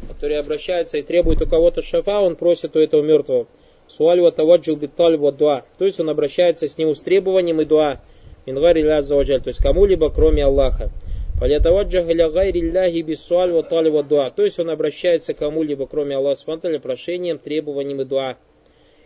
который 0.07 0.37
обращается 0.37 0.99
и 0.99 1.01
требует 1.01 1.41
у 1.41 1.47
кого-то 1.47 1.81
шафа, 1.81 2.19
он 2.19 2.35
просит 2.35 2.75
у 2.75 2.79
этого 2.79 3.01
мертвого. 3.01 3.47
Суаль 3.87 4.21
ва 4.21 4.31
таваджу 4.31 4.75
битталь 4.75 5.17
ва 5.17 5.31
дуа. 5.31 5.63
То 5.79 5.85
есть 5.85 5.99
он 5.99 6.11
обращается 6.11 6.67
с 6.67 6.77
ним 6.77 6.93
с 6.93 6.99
требованием 6.99 7.59
и 7.59 7.65
дуа. 7.65 8.01
Мингари 8.45 8.83
ля 8.83 9.01
то 9.01 9.47
есть 9.47 9.61
кому-либо, 9.63 10.11
кроме 10.11 10.45
Аллаха. 10.45 10.91
Фалятаваджах 11.39 12.07
иля 12.07 12.29
гайри 12.29 12.61
ляхи 12.61 13.01
биссуаль 13.01 13.51
ва 13.51 13.63
тали 13.63 13.89
ва 13.89 14.03
дуа. 14.03 14.29
То 14.29 14.43
есть 14.43 14.59
он 14.59 14.69
обращается 14.69 15.33
кому-либо, 15.33 15.87
кроме 15.87 16.17
Аллаха 16.17 16.39
Субтитры, 16.39 16.79
прошением, 16.79 17.39
требованием 17.39 18.01
и 18.01 18.05
дуа. 18.05 18.37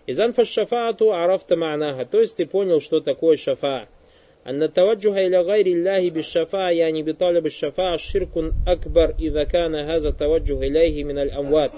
Изан 0.07 0.33
фашафаату 0.33 1.13
арафта 1.13 1.57
ма'наха. 1.57 2.05
То 2.07 2.21
есть 2.21 2.37
ты 2.37 2.47
понял, 2.47 2.81
что 2.81 3.01
такое 3.01 3.37
шафа. 3.37 3.89
أن 4.47 4.61
التوجه 4.61 5.27
إلى 5.27 5.41
غير 5.41 5.67
الله 5.67 6.11
بالشفاعة 6.11 6.71
يعني 6.71 7.03
بطالب 7.03 7.47
الشفاعة 7.47 7.97
شرك 7.97 8.53
أكبر 8.67 9.15
إذا 9.21 9.45
كان 9.45 9.75
هذا 9.75 10.09
التوجه 10.09 10.59
إليه 10.59 11.05
من 11.05 11.19
الأموات. 11.19 11.71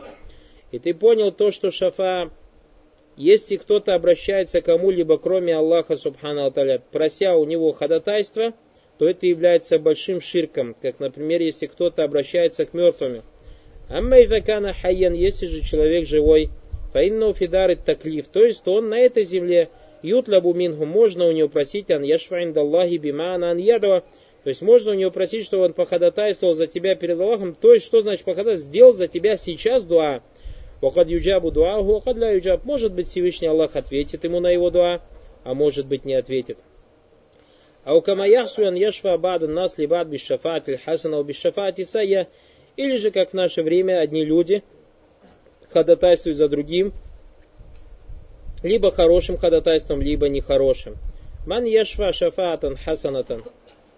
И 0.73 0.79
ты 0.79 0.95
понял 0.95 1.31
то, 1.31 1.51
что 1.51 1.71
шафа, 1.71 2.31
если 3.19 3.57
кто-то 3.57 3.95
обращается 3.95 4.63
к 4.63 4.65
кому-либо, 4.65 5.19
кроме 5.19 5.55
Аллаха, 5.55 5.95
Субхану 5.95 6.47
Аталя, 6.47 6.81
прося 6.91 7.37
у 7.37 7.45
него 7.45 7.73
ходатайства – 7.73 8.65
то 8.99 9.09
это 9.09 9.27
является 9.27 9.79
большим 9.79 10.21
ширком, 10.21 10.75
как, 10.81 11.01
например, 11.01 11.43
если 11.43 11.67
кто-то 11.67 12.05
обращается 12.05 12.65
к 12.65 12.75
мертвым. 12.75 13.23
Амма 13.89 14.23
идакана 14.25 14.73
хайян, 14.73 15.15
если 15.15 15.47
же 15.47 15.63
человек 15.63 16.07
живой, 16.07 16.51
фаинну 16.94 17.34
фидары 17.34 17.76
таклиф, 17.76 18.28
то 18.28 18.44
есть 18.44 18.68
он 18.68 18.90
на 18.90 19.00
этой 19.00 19.24
земле, 19.24 19.70
ютлабу 20.02 20.54
минху, 20.54 20.86
можно 20.86 21.26
у 21.26 21.32
него 21.32 21.50
просить, 21.50 21.92
ан 21.92 22.04
яшфаин 22.04 22.54
даллахи 22.54 22.98
бимана 22.98 23.52
ан 23.52 23.58
ядва, 23.58 24.04
то 24.44 24.50
есть 24.50 24.62
можно 24.62 24.92
у 24.92 24.96
него 24.96 25.12
просить, 25.12 25.46
чтобы 25.46 25.66
он 25.66 25.74
походатайствовал 25.74 26.54
за 26.54 26.68
тебя 26.68 26.96
перед 26.96 27.20
Аллахом, 27.20 27.56
то 27.56 27.74
есть 27.74 27.86
что 27.86 28.00
значит 28.00 28.24
походатайствовал, 28.26 28.70
сделал 28.70 28.92
за 28.94 29.08
тебя 29.08 29.36
сейчас 29.36 29.84
дуа, 29.84 30.22
Вахад 30.82 31.10
юджабу 31.10 31.52
дуа, 31.52 31.82
вахад 31.82 32.18
ля 32.18 32.32
юджаб. 32.32 32.64
Может 32.66 32.94
быть 32.94 33.08
Всевышний 33.08 33.48
Аллах 33.48 33.76
ответит 33.76 34.24
ему 34.24 34.40
на 34.40 34.50
его 34.50 34.70
дуа, 34.70 35.02
а 35.44 35.54
может 35.54 35.88
быть 35.88 36.06
не 36.06 36.14
ответит. 36.14 36.60
А 37.84 37.96
у 37.96 38.02
камаяхсу 38.02 38.62
ян 38.62 38.76
яшфа 38.76 39.18
бада 39.18 39.48
нас 39.48 39.78
либад 39.78 40.08
бишафат 40.08 40.70
или 40.70 40.78
хасана 40.78 41.22
бишафат 41.24 41.80
исая. 41.80 42.28
Или 42.78 42.96
же, 42.96 43.12
как 43.12 43.32
в 43.32 43.34
наше 43.34 43.62
время, 43.62 44.00
одни 44.00 44.24
люди 44.24 44.64
ходатайствует 45.72 46.38
за 46.38 46.48
другим, 46.48 46.94
либо 48.64 48.92
хорошим 48.92 49.38
ходатайством, 49.38 50.02
либо 50.02 50.28
нехорошим. 50.28 50.96
Ман 51.46 51.66
яшфа 51.66 52.12
шафатан 52.12 52.76
хасанатан. 52.76 53.44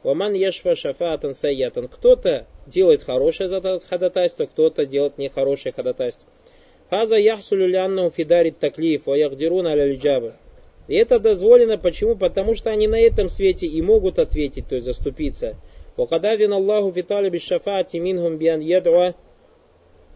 Ваман 0.03 0.33
яшфа 0.33 0.75
шафатан 0.75 1.33
саятан. 1.33 1.87
Кто-то 1.87 2.47
делает 2.65 3.03
хорошее 3.03 3.49
ходатайство, 3.89 4.45
кто-то 4.45 4.85
делает 4.85 5.17
нехорошее 5.17 5.73
ходатайство. 5.73 6.25
Хаза 6.89 7.17
яхсулю 7.17 7.67
лянну 7.67 8.09
фидарит 8.09 8.59
таклиф, 8.59 9.05
ва 9.05 9.13
яхдирун 9.13 9.67
И 10.87 10.95
это 10.95 11.19
дозволено, 11.19 11.77
почему? 11.77 12.15
Потому 12.15 12.55
что 12.55 12.69
они 12.69 12.87
на 12.87 12.99
этом 12.99 13.29
свете 13.29 13.67
и 13.67 13.81
могут 13.81 14.19
ответить, 14.19 14.67
то 14.67 14.75
есть 14.75 14.85
заступиться. 14.85 15.55
Вакадавин 15.97 16.51
Аллаху 16.51 16.91
фиталиби 16.91 17.37
шафати 17.37 17.97
минхум 17.97 18.37
биян 18.37 18.59
ядуа 18.59 19.13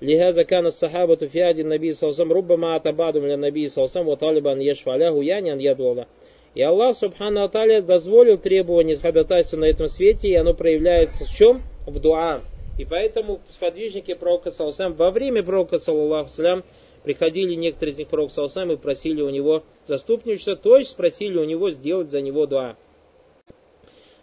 لهذا 0.02 0.42
كان 0.42 0.66
الصحابة 0.66 1.16
في 1.16 1.42
عهد 1.42 1.58
النبي 1.58 1.92
صلى 1.92 2.10
الله 2.10 2.20
عليه 2.20 2.30
وسلم 2.30 2.38
ربما 2.38 2.76
أتى 2.76 2.92
بعضهم 2.92 3.24
إلى 3.24 3.34
النبي 3.34 3.68
صلى 3.68 3.84
الله 3.84 3.92
عليه 3.96 4.00
وسلم 4.00 4.08
وطالب 4.08 4.46
أن 4.46 4.62
يشفع 4.62 4.96
له 4.96 5.24
يعني 5.24 5.52
أن 5.52 5.60
يدعو 5.60 6.04
И 6.52 6.62
Аллах 6.62 6.96
Субхану 6.96 7.44
Аталя 7.44 7.80
дозволил 7.80 8.36
требование 8.36 8.96
ходатайства 8.96 9.56
на 9.58 9.66
этом 9.66 9.86
свете, 9.86 10.28
и 10.28 10.34
оно 10.34 10.52
проявляется 10.52 11.24
в 11.24 11.30
чем? 11.30 11.62
В 11.86 12.00
дуа. 12.00 12.40
И 12.76 12.84
поэтому 12.84 13.38
сподвижники 13.50 14.14
пророка 14.14 14.50
Салсам 14.50 14.94
во 14.94 15.12
время 15.12 15.44
пророка 15.44 15.78
Саллаху 15.78 16.64
приходили 17.02 17.54
некоторые 17.54 17.92
из 17.92 17.98
них 17.98 18.08
пророк 18.08 18.30
Саусам 18.30 18.72
и 18.72 18.76
просили 18.76 19.22
у 19.22 19.30
него 19.30 19.62
заступничество, 19.86 20.56
то 20.56 20.76
есть 20.76 20.90
спросили 20.90 21.38
у 21.38 21.44
него 21.44 21.70
сделать 21.70 22.10
за 22.10 22.20
него 22.20 22.46
дуа. 22.46 22.76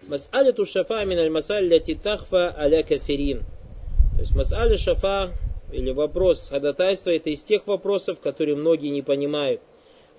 Мас'аляту 0.08 0.66
шафа 0.66 1.04
мин 1.06 1.20
аль 1.20 1.30
масаль 1.30 1.68
ляти 1.68 1.96
тахфа 1.96 2.54
аля 2.58 2.84
кафирин. 2.84 3.44
То 4.16 4.20
есть 4.22 4.36
мас'аля 4.36 4.78
шафа 4.78 5.32
или 5.72 5.92
вопрос 5.92 6.50
ходатайства 6.50 7.12
это 7.12 7.30
из 7.30 7.44
тех 7.44 7.68
вопросов, 7.68 8.20
которые 8.20 8.56
многие 8.56 8.90
не 8.90 9.02
понимают. 9.02 9.62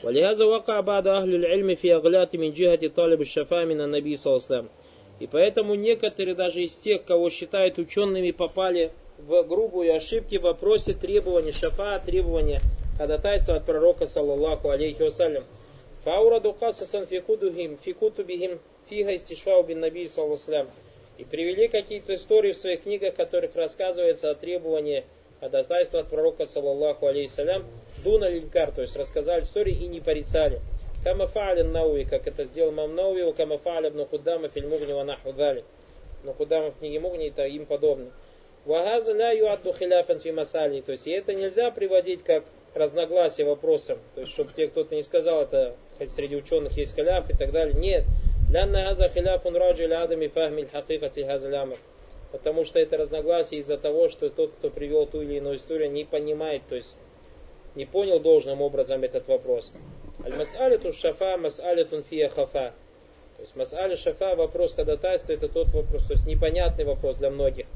ولهذا 0.03 0.45
وقع 0.45 0.81
بعض 0.81 1.09
أهل 1.09 1.35
العلم 1.35 1.75
في 1.75 1.95
أغلاط 1.95 2.35
من 2.35 2.53
جهة 2.53 2.89
طالب 2.89 3.21
الشفاء 3.21 3.65
من 3.65 3.81
النبي 3.81 4.17
صلى 4.17 4.33
الله 4.33 4.45
عليه 4.47 4.61
وسلم. 4.61 4.69
И 5.21 5.27
поэтому 5.27 5.75
некоторые 5.75 6.37
даже 6.37 6.63
из 6.63 6.77
тех, 6.77 7.05
кого 7.05 7.29
считают 7.31 7.79
учеными, 7.79 8.31
попали 8.31 8.93
в 9.19 9.43
грубую 9.43 9.97
ошибки 9.97 10.39
в 10.39 10.43
вопросе 10.43 10.95
требования 10.95 11.51
шафа, 11.51 12.01
требования 12.05 12.61
ходатайства 12.97 13.57
от 13.57 13.65
пророка, 13.65 14.07
саллаллаху 14.07 14.71
алейхи 14.71 15.03
вассалям. 15.03 15.45
Фаураду 16.05 16.53
касасан 16.53 17.07
фикудухим, 17.07 17.79
фикутубихим, 17.85 18.61
фига 18.89 19.17
истишвау 19.17 19.65
бин 19.65 19.81
наби, 19.81 20.07
саллаллаху 20.07 20.71
И 21.19 21.25
привели 21.25 21.67
какие-то 21.67 22.15
истории 22.15 22.53
в 22.53 22.57
своих 22.57 22.85
книгах, 22.85 23.15
в 23.15 23.17
которых 23.17 23.57
рассказывается 23.57 24.31
о 24.31 24.37
требовании 24.37 25.05
ходатайства 25.44 26.00
от 26.00 26.08
пророка, 26.08 26.46
саллаллаху 26.46 27.08
алейхи 27.08 27.64
дуна 28.04 28.30
линкар, 28.30 28.72
то 28.72 28.82
есть 28.82 28.96
рассказали 28.96 29.44
истории 29.44 29.74
и 29.74 29.88
не 29.88 30.00
порицали. 30.00 30.62
Кама 31.04 31.26
фа'алин 31.26 31.72
науи, 31.72 32.04
как 32.04 32.28
это 32.28 32.46
сделал 32.46 32.72
мам 32.72 32.96
науи, 32.96 33.24
у 33.24 33.34
фа'аля 33.34 33.92
бну 33.92 34.06
худдама 34.06 34.48
фильмугни 34.48 34.94
ва 34.94 35.04
наху 35.04 35.34
дали. 35.34 35.66
Но 36.24 36.34
худдама 36.34 36.72
в 36.72 36.80
книге 36.80 37.02
Мугни 37.02 37.28
и 37.28 37.56
им 37.56 37.66
подобное. 37.66 38.12
Вагаза 38.66 39.12
ля 39.12 39.32
юадду 39.32 39.74
хиляфан 39.74 40.22
фи 40.22 40.32
масали. 40.32 40.80
То 40.80 40.94
есть 40.94 41.06
и 41.06 41.12
это 41.12 41.34
нельзя 41.34 41.70
приводить 41.70 42.24
как 42.24 42.46
разногласие 42.74 43.46
вопросом. 43.46 44.00
То 44.16 44.22
есть, 44.22 44.32
чтобы 44.32 44.54
тебе 44.54 44.70
кто-то 44.70 44.96
не 44.96 45.04
сказал, 45.04 45.42
это 45.42 45.76
хоть 45.98 46.12
среди 46.12 46.38
ученых 46.38 46.78
есть 46.78 46.96
халяф 46.96 47.30
и 47.30 47.36
так 47.36 47.52
далее. 47.52 47.76
Нет. 47.78 48.06
Лянна 48.50 48.86
газа 48.86 49.10
хиляфун 49.10 49.58
раджи 49.58 49.86
лядами 49.86 50.28
фахмиль 50.28 50.70
хакикати 50.72 51.20
газлямах. 51.20 51.80
Потому 52.34 52.66
что 52.66 52.80
это 52.80 52.98
разногласие 52.98 53.60
из-за 53.60 53.78
того, 53.78 54.10
что 54.10 54.28
тот, 54.32 54.54
кто 54.54 54.72
привел 54.72 55.06
ту 55.06 55.22
или 55.22 55.36
иную 55.36 55.56
историю, 55.56 55.92
не 55.92 56.04
понимает, 56.04 56.64
то 56.68 56.76
есть 56.76 56.96
не 57.76 57.86
понял 57.86 58.20
должным 58.20 58.60
образом 58.60 59.04
этот 59.04 59.28
вопрос. 59.28 59.72
Аль-мас'алиту 60.26 60.94
шафа 60.94 61.38
мас'алитун 61.38 62.04
фия 62.10 62.30
хафа. 62.30 62.74
То 63.38 63.44
есть 63.44 63.56
мас'аля 63.56 63.96
шафа, 63.96 64.36
вопрос 64.36 64.74
ходатайства, 64.74 65.34
это 65.34 65.48
тот 65.48 65.68
вопрос, 65.74 66.06
то 66.06 66.14
есть 66.14 66.26
непонятный 66.26 66.86
вопрос 66.86 67.18
для 67.18 67.30
многих. 67.30 67.68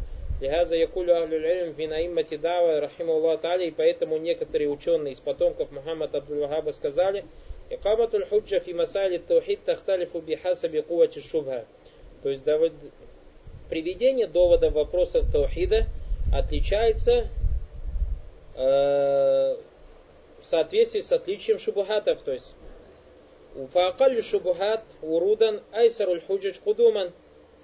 Лихаза 0.42 0.76
якулю 0.76 1.22
ахлюль 1.22 1.46
илм 1.46 1.74
винаиммати 1.74 2.38
дава 2.38 2.82
рахима 2.82 3.14
Аллах 3.14 3.42
Тали, 3.42 3.68
и 3.68 3.72
поэтому 3.72 4.18
некоторые 4.18 4.70
ученые 4.70 5.14
из 5.14 5.20
потомков 5.20 5.72
Мухаммада 5.72 6.18
Абдул-Вахаба 6.18 6.72
сказали, 6.72 7.26
Икаматуль 7.70 8.26
худжа 8.26 8.60
фи 8.60 8.74
масали 8.74 9.20
таухид 9.20 9.64
тахталифу 9.66 10.20
бихасаби 10.20 10.82
кувати 10.82 11.20
шубха. 11.22 11.66
То 12.24 12.30
есть 12.30 12.44
приведение 13.69 14.27
довода 14.27 14.71
в 14.71 14.75
вопросах 14.75 15.31
таухида 15.31 15.87
отличается 16.33 17.29
э, 18.55 19.57
в 20.43 20.45
соответствии 20.45 21.01
с 21.01 21.13
отличием 21.13 21.59
шубухатов. 21.59 22.23
То 22.23 22.33
есть 22.33 22.55
فأقل 23.75 24.19
الشبهات 24.19 24.83
ورودا 25.03 25.61
أيسر 25.75 26.13
الحجج 26.13 26.59
قدوما 26.67 27.11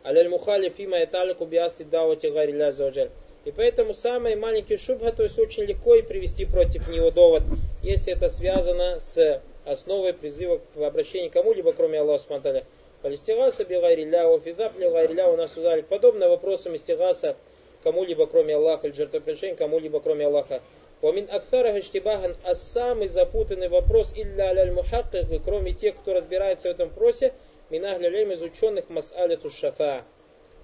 على 0.05 0.21
المخالف 0.21 0.75
فيما 0.75 0.99
يتعلق 0.99 1.43
بأصل 1.43 1.77
الدعوة 1.81 2.19
غير 2.25 2.49
الله 2.49 2.65
عز 2.65 2.83
وجل. 2.83 3.11
И 3.45 3.51
поэтому 3.51 3.95
самый 3.95 4.37
маленький 4.37 4.77
шубха, 4.77 5.13
то 5.13 5.23
есть 5.23 5.39
очень 5.39 5.63
легко 5.63 5.95
и 5.95 6.03
привести 6.03 6.45
против 6.45 6.87
него 6.89 7.11
довод, 7.11 7.43
если 7.83 8.13
это 8.13 8.29
связано 8.29 8.99
с 8.99 9.41
основой 9.65 10.13
призыва 10.13 10.61
к 10.75 10.79
обращению 10.79 11.31
к 11.31 11.35
кому-либо, 11.35 11.73
кроме 11.73 12.01
Аллаха 12.01 12.25
Субтитры. 12.25 12.65
Палистигаса 13.04 13.66
бигайриля, 13.66 14.34
офидаб 14.34 14.80
лигайриля, 14.80 15.28
у 15.28 15.36
нас 15.36 15.58
узали 15.58 15.82
подобное 15.82 16.30
вопросам 16.30 16.78
истигаса 16.78 17.36
кому-либо, 17.84 18.28
кроме 18.28 18.56
Аллаха, 18.56 18.88
или 18.88 18.96
жертвоприношения 18.96 19.56
кому-либо, 19.58 20.00
кроме 20.00 20.26
Аллаха. 20.26 20.62
Вамин 21.02 21.28
Актара 21.30 21.74
Хаштибахан, 21.74 22.38
а 22.46 22.56
самый 22.56 23.10
запутанный 23.10 23.68
вопрос 23.68 24.14
илля 24.16 24.52
аляль 24.52 24.72
мухаккик, 24.72 25.44
кроме 25.44 25.74
тех, 25.74 25.98
кто 25.98 26.14
разбирается 26.14 26.70
в 26.70 26.72
этом 26.72 26.88
вопросе, 26.88 27.34
минахлялем 27.70 28.32
из 28.32 28.42
ученых 28.42 28.90
мас'аляту 28.90 29.50
шафа. 29.50 30.06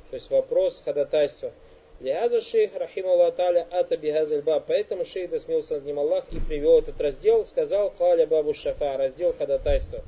То 0.09 0.15
есть 0.15 0.31
вопрос 0.31 0.81
ходатайства. 0.85 1.51
Лиаза 1.99 2.39
шейх, 2.39 2.71
рахим 2.73 3.07
Аллах 3.07 3.33
ата 3.37 3.97
бихазальба. 3.97 4.63
Поэтому 4.65 5.03
шейх 5.03 5.29
досмился 5.29 5.73
над 5.73 5.85
ним 5.85 5.99
Аллах 5.99 6.23
и 6.31 6.39
привел 6.39 6.79
этот 6.79 7.01
раздел, 7.01 7.45
сказал, 7.45 7.91
каля 7.91 8.25
бабу 8.25 8.53
шафа, 8.53 8.95
раздел 8.95 9.33
ходатайства. 9.37 10.05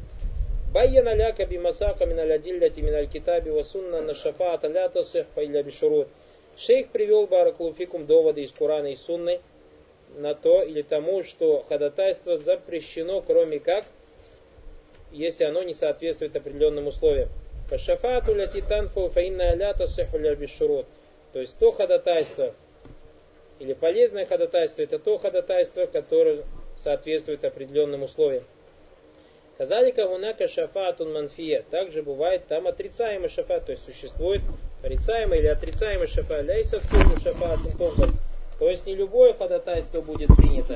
Китаби 3.08 3.50
ва 3.50 3.64
сунна 3.64 4.02
на 4.02 4.14
шафаата 4.14 4.70
ля 4.70 4.90
тасих 4.90 5.26
илля 5.36 5.64
бишурут. 5.64 6.08
Шейх 6.58 6.88
привел 6.90 7.28
баракулуфикум 7.28 8.06
доводы 8.06 8.44
из 8.44 8.52
Курана 8.52 8.88
и 8.88 8.96
Сунны 8.96 9.42
на 10.16 10.34
то 10.34 10.62
или 10.62 10.82
тому, 10.82 11.24
что 11.24 11.66
ходатайство 11.68 12.38
запрещено, 12.38 13.22
кроме 13.22 13.60
как, 13.60 13.86
если 15.12 15.44
оно 15.44 15.64
не 15.64 15.74
соответствует 15.74 16.36
определенным 16.36 16.88
условиям. 16.88 17.30
Фашафату 17.70 18.34
ляти 18.34 18.62
танфу 18.62 19.10
фаинна 19.10 19.54
ля 19.56 19.74
тасиху 19.74 20.20
бишурут. 20.20 20.86
То 21.34 21.40
есть 21.40 21.58
то 21.58 21.72
ходатайство, 21.72 22.54
или 23.60 23.74
полезное 23.74 24.26
ходатайство, 24.26 24.82
это 24.82 25.00
то 25.00 25.18
ходатайство, 25.18 25.86
которое 25.86 26.44
соответствует 26.78 27.44
определенным 27.44 28.04
условиям. 28.04 28.44
Кадалика 29.58 30.08
гунака 30.08 30.48
шафатун 30.48 31.14
манфия. 31.14 31.64
Также 31.70 32.02
бывает 32.02 32.48
там 32.48 32.68
отрицаемый 32.68 33.30
шафат, 33.30 33.66
то 33.66 33.72
есть 33.72 33.86
существует 33.86 34.42
порицаемый 34.82 35.40
или 35.40 35.48
отрицаемый 35.48 36.08
шафат. 36.08 36.44
Ляйса 36.46 36.80
кулу 36.90 37.20
шафатун 37.20 37.72
тогбаль. 37.72 38.10
То 38.60 38.70
есть 38.70 38.86
не 38.86 38.96
любое 38.96 39.34
ходатайство 39.34 40.02
будет 40.02 40.30
принято. 40.36 40.76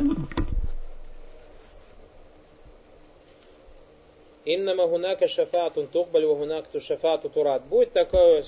Иннама 4.46 4.86
гунака 4.86 5.28
шафатун 5.28 5.88
тухбаль 5.88 6.26
вагунакту 6.26 6.80
шафату 6.80 7.30
турат. 7.30 7.64
Будет 7.64 7.94
такое 7.94 8.44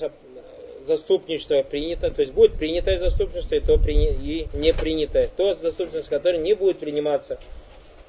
заступничество 0.86 1.64
принято, 1.64 2.12
то 2.12 2.22
есть 2.22 2.34
будет 2.34 2.54
принятое 2.54 2.98
заступничество 2.98 3.56
и 3.56 3.60
то 3.60 3.76
и 3.76 4.48
не 4.54 4.74
принятое. 4.74 5.30
То 5.36 5.54
заступничество, 5.54 6.18
которое 6.18 6.38
не 6.38 6.54
будет 6.54 6.78
приниматься. 6.78 7.40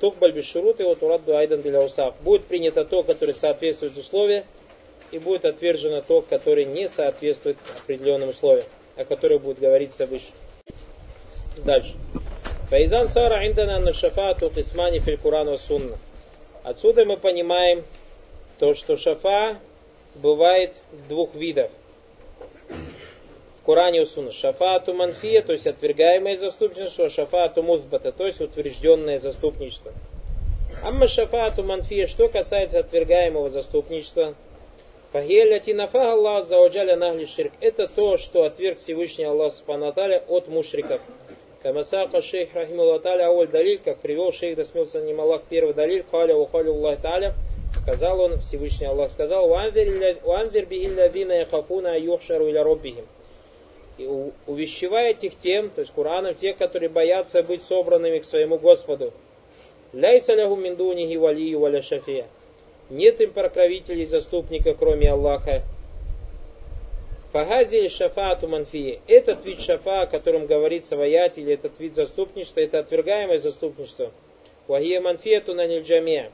Тухбаль 0.01 0.33
бешурут 0.33 0.81
и 0.81 0.85
вот 0.85 1.03
урад 1.03 1.29
айдан 1.29 1.63
для 1.63 1.83
усав. 1.83 2.15
Будет 2.21 2.45
принято 2.45 2.85
то, 2.85 3.03
которое 3.03 3.33
соответствует 3.35 3.97
условиям, 3.97 4.45
и 5.11 5.19
будет 5.19 5.45
отвержено 5.45 6.03
то, 6.03 6.23
которое 6.23 6.65
не 6.65 6.89
соответствует 6.89 7.57
определенным 7.83 8.29
условиям, 8.29 8.67
о 8.97 9.05
которых 9.05 9.43
будет 9.43 9.59
говориться 9.59 10.07
выше. 10.07 10.29
Дальше. 11.65 11.95
Файзан 12.71 13.09
Сара 13.09 13.47
Индана 13.47 13.81
на 13.81 13.93
шафату 13.93 14.51
кисмани 14.51 14.99
филь 14.99 15.19
Куран 15.19 15.57
Сунна. 15.59 15.97
Отсюда 16.63 17.05
мы 17.05 17.17
понимаем 17.17 17.83
то, 18.59 18.75
что 18.75 18.97
шафа 18.97 19.59
бывает 20.15 20.75
двух 21.09 21.35
видов. 21.35 21.71
Коране 23.69 24.07
Сунна. 24.07 24.31
Шафату 24.31 24.95
манфия, 24.95 25.43
то 25.43 25.53
есть 25.53 25.67
отвергаемое 25.67 26.37
заступничество, 26.37 27.11
шафату 27.11 27.63
музбата, 27.63 28.13
то 28.13 28.25
есть 28.25 28.41
утвержденное 28.41 29.19
заступничество. 29.19 29.93
Амма 30.83 31.07
шафату 31.07 31.65
манфия, 31.65 32.07
что 32.07 32.31
касается 32.31 32.79
отвергаемого 32.79 33.51
заступничества, 33.51 34.35
Фагеляти 35.13 35.73
нафага 35.73 36.13
Аллах 36.13 36.47
за 36.47 36.57
нахли 36.97 37.27
ширк. 37.27 37.53
Это 37.61 37.89
то, 37.89 38.17
что 38.17 38.45
отверг 38.45 38.79
Всевышний 38.79 39.27
Аллах 39.27 39.53
Субхану 39.53 39.89
от 39.89 40.49
мушриков. 40.49 41.03
Камасака 41.63 42.23
шейх 42.23 42.53
таля 43.03 43.27
ауль 43.27 43.49
далиль, 43.49 43.81
как 43.85 43.99
привел 43.99 44.33
шейх 44.33 44.57
досмелся 44.57 45.03
не 45.03 45.13
Аллах 45.13 45.43
первый 45.47 45.75
далиль, 45.75 46.07
халя 46.11 46.35
ухалю 46.35 46.73
Аллах 46.73 47.03
таля, 47.03 47.35
сказал 47.83 48.19
он, 48.19 48.41
Всевышний 48.41 48.87
Аллах 48.87 49.11
сказал, 49.11 49.47
«Уанвер 49.47 50.65
бихилладина 50.65 51.33
яхафуна 51.41 51.99
юхшару 51.99 52.49
иля 52.49 52.65
роббихим». 52.65 53.05
И 53.99 54.09
увещевая 54.47 55.11
этих 55.11 55.37
тем, 55.37 55.71
то 55.71 55.81
есть 55.81 55.93
Кураном, 55.93 56.35
тех, 56.35 56.57
которые 56.57 56.89
боятся 56.89 57.43
быть 57.43 57.63
собранными 57.63 58.21
к 58.21 58.25
своему 58.25 58.59
Господу. 58.59 59.13
Ляйса 59.93 60.35
ляху 60.35 60.57
миндунихи 60.57 61.17
валию 61.17 61.61
валя 61.61 61.83
шафия. 61.83 62.27
Нет 62.91 63.21
им 63.21 63.33
покровителей 63.33 64.05
заступника, 64.05 64.75
кроме 64.75 65.11
Аллаха, 65.11 65.63
Фагазиль 67.33 67.91
шафату 67.91 68.49
манфии. 68.49 69.01
Этот 69.07 69.45
вид 69.45 69.61
шафа, 69.61 70.03
о 70.03 70.07
котором 70.07 70.47
говорится 70.47 70.97
в 70.97 71.05
или 71.05 71.53
этот 71.53 71.79
вид 71.79 71.95
заступничества, 71.95 72.61
это 72.61 72.79
отвергаемое 72.79 73.37
заступничество. 73.37 74.13
Вахия 74.67 75.01
манфиету 75.03 75.55
на 75.55 75.67
нильджамия. 75.67 76.31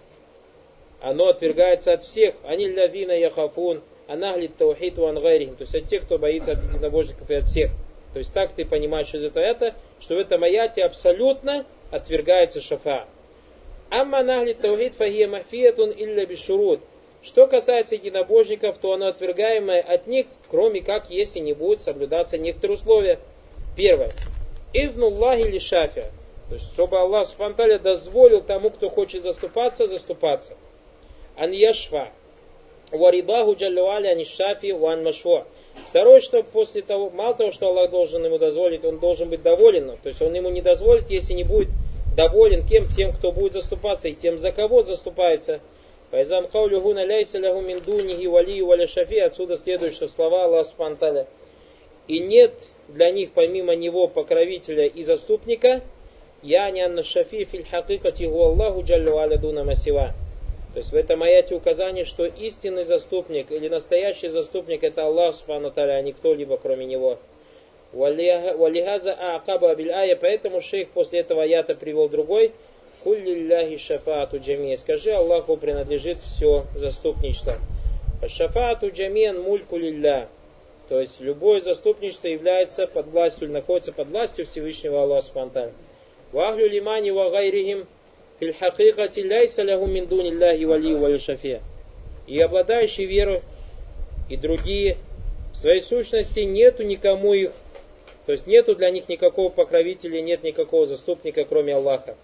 Оно 1.01 1.29
отвергается 1.29 1.93
от 1.93 2.05
всех. 2.05 2.37
Они 2.45 2.71
лавина 2.71 3.13
яхафун, 3.13 3.83
анахлит 4.07 4.57
таухит 4.57 4.99
вангайрихим. 4.99 5.57
То 5.57 5.63
есть 5.63 5.75
от 5.75 5.87
тех, 5.87 6.03
кто 6.03 6.19
боится 6.19 6.53
от 6.53 6.63
единобожников 6.63 7.31
и 7.31 7.35
от 7.35 7.47
всех. 7.47 7.71
То 8.13 8.19
есть 8.19 8.33
так 8.33 8.53
ты 8.53 8.65
понимаешь 8.65 9.13
из 9.15 9.25
этого 9.25 9.43
это, 9.43 9.75
что 10.01 10.15
в 10.15 10.19
этом 10.19 10.45
аяте 10.45 10.85
абсолютно 10.85 11.67
отвергается 11.91 12.61
шафа. 12.61 13.07
Амма 13.91 14.23
нахлит 14.23 14.61
таухит 14.61 14.95
фахия 14.95 15.29
мафиетун 15.29 15.91
илля 15.91 16.27
бишурут. 16.27 16.81
Что 17.23 17.47
касается 17.47 17.95
единобожников, 17.95 18.77
то 18.79 18.93
оно 18.93 19.07
отвергаемое 19.07 19.81
от 19.81 20.07
них, 20.07 20.27
кроме 20.51 20.83
как, 20.83 21.09
если 21.09 21.39
не 21.39 21.55
будут 21.55 21.81
соблюдаться 21.81 22.37
некоторые 22.37 22.77
условия. 22.77 23.19
Первое. 23.77 24.11
Изнуллахи 24.75 25.49
или 25.49 25.59
шафия. 25.59 26.11
То 26.49 26.55
есть, 26.55 26.73
чтобы 26.75 26.99
Аллах 26.99 27.27
Субтитры 27.27 27.79
дозволил 27.79 28.43
тому, 28.43 28.71
кто 28.71 28.91
хочет 28.91 29.23
заступаться, 29.23 29.87
заступаться. 29.87 30.57
Ан 31.37 31.51
яшфа. 31.53 32.11
Варидаху 32.95 33.55
джаллуали 33.55 34.07
ани 34.07 34.25
шафи 34.25 34.73
ван 34.73 35.05
машва. 35.05 35.47
Второе, 35.89 36.21
что 36.21 36.43
после 36.43 36.83
того, 36.83 37.11
мало 37.11 37.35
того, 37.35 37.51
что 37.51 37.67
Аллах 37.67 37.91
должен 37.91 38.25
ему 38.25 38.39
дозволить, 38.39 38.85
он 38.85 38.99
должен 38.99 39.29
быть 39.29 39.43
доволен. 39.43 39.97
То 40.03 40.09
есть 40.09 40.23
он 40.23 40.35
ему 40.35 40.51
не 40.51 40.63
дозволит, 40.63 41.11
если 41.11 41.35
не 41.35 41.45
будет 41.45 41.69
доволен 42.17 42.67
кем? 42.67 42.87
Тем, 42.89 43.13
кто 43.13 43.33
будет 43.33 43.55
заступаться, 43.55 44.09
и 44.09 44.15
тем, 44.15 44.39
за 44.39 44.53
кого 44.53 44.83
заступается– 44.83 45.61
Файзам 46.15 46.47
каулю 46.47 46.81
гуна 46.81 47.05
ляйса 47.05 47.39
лягу 47.39 47.61
дунихи 47.85 48.27
валию 48.27 48.67
валя 48.67 48.87
шафи. 48.87 49.19
Отсюда 49.19 49.57
следует, 49.57 49.95
что 49.95 50.07
слова 50.07 50.45
Аллаха 50.45 50.69
Субтитры. 50.69 51.27
И 52.07 52.21
нет 52.21 52.53
для 52.87 53.11
них 53.11 53.33
помимо 53.33 53.75
него 53.75 54.07
покровителя 54.07 54.87
и 54.87 55.03
заступника, 55.03 55.83
я 56.41 56.71
не 56.71 56.83
анна 56.83 57.03
шафи 57.03 57.45
филь 57.47 57.65
хакикати 57.65 58.27
Аллаху 58.27 58.83
джаллю 58.83 59.17
аля 59.17 59.39
дуна 59.39 59.65
масива. 59.65 60.13
То 60.75 60.79
есть 60.79 60.91
в 60.91 60.97
этом 60.97 61.23
аяте 61.23 61.55
указание, 61.55 62.05
что 62.05 62.27
истинный 62.27 62.83
заступник 62.83 63.53
или 63.53 63.69
настоящий 63.69 64.29
заступник 64.29 64.83
это 64.83 65.07
Аллах 65.07 65.37
Субхану 65.37 65.73
а 65.77 66.03
не 66.03 66.13
кто-либо 66.13 66.57
кроме 66.57 66.85
него. 66.85 67.19
Валихаза 67.93 69.13
аакаба 69.13 69.71
абиль 69.71 69.93
поэтому 70.21 70.61
шейх 70.61 70.89
после 70.89 71.21
этого 71.21 71.45
аята 71.45 71.77
привел 71.77 72.09
другой, 72.09 72.51
Куллилляхи 73.05 73.77
шафаату 73.77 74.39
джамия. 74.39 74.77
Скажи, 74.77 75.13
Аллаху 75.13 75.57
принадлежит 75.57 76.19
все 76.19 76.65
заступничество. 76.75 77.55
Шафаату 78.27 78.91
джамиан 78.91 79.41
мульку 79.43 79.77
лилля. 79.77 80.29
То 80.89 80.99
есть 80.99 81.21
любое 81.21 81.61
заступничество 81.61 82.27
является 82.27 82.89
под 82.89 83.07
властью, 83.07 83.51
находится 83.51 83.93
под 83.93 84.09
властью 84.09 84.45
Всевышнего 84.45 85.03
Аллаха 85.03 85.27
Субтитры. 85.27 85.73
Вахлю 86.33 86.69
лимани 86.69 87.11
ва 87.11 87.31
хакикати 88.53 89.21
ляйса 89.21 89.63
лягу 89.63 89.87
мин 89.87 90.07
дунилляхи 90.07 90.65
валию 90.65 90.99
вали 90.99 91.19
шафия. 91.19 91.61
И 92.27 92.39
обладающие 92.41 93.07
верой, 93.07 93.43
и 94.29 94.37
другие, 94.37 94.97
в 95.53 95.57
своей 95.57 95.81
сущности 95.81 96.41
нету 96.41 96.83
никому 96.83 97.33
их, 97.35 97.53
то 98.27 98.33
есть 98.33 98.47
нету 98.47 98.75
для 98.75 98.91
них 98.91 99.09
никакого 99.09 99.51
покровителя, 99.51 100.21
нет 100.21 100.43
никакого 100.43 100.87
заступника, 100.87 101.45
кроме 101.45 101.75
Аллаха. 101.75 102.17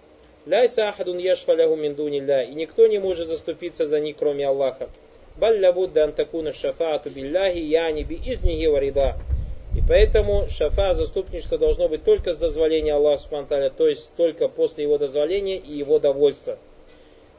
Ляйса 0.46 0.88
ахадун 0.88 1.18
яшфаляху 1.18 1.76
миндунилля. 1.76 2.44
И 2.44 2.54
никто 2.54 2.86
не 2.86 2.98
может 2.98 3.28
заступиться 3.28 3.84
за 3.84 4.00
них, 4.00 4.16
кроме 4.18 4.46
Аллаха. 4.46 4.88
Балля 5.36 5.72
будда 5.72 6.04
антакуна 6.04 6.52
шафаату 6.52 7.10
билляхи 7.10 7.58
яни 7.58 8.02
би 8.02 8.16
изниги 8.16 8.66
варида. 8.66 9.16
И 9.75 9.81
поэтому 9.87 10.47
шафа, 10.49 10.93
заступничество 10.93 11.57
должно 11.57 11.89
быть 11.89 12.03
только 12.03 12.31
с 12.31 12.37
дозволения 12.37 12.93
Аллаха 12.93 13.21
Субтитры, 13.23 13.69
то 13.69 13.87
есть 13.87 14.09
только 14.15 14.47
после 14.47 14.83
его 14.83 14.97
дозволения 14.97 15.57
и 15.57 15.73
его 15.73 15.99
довольства. 15.99 16.57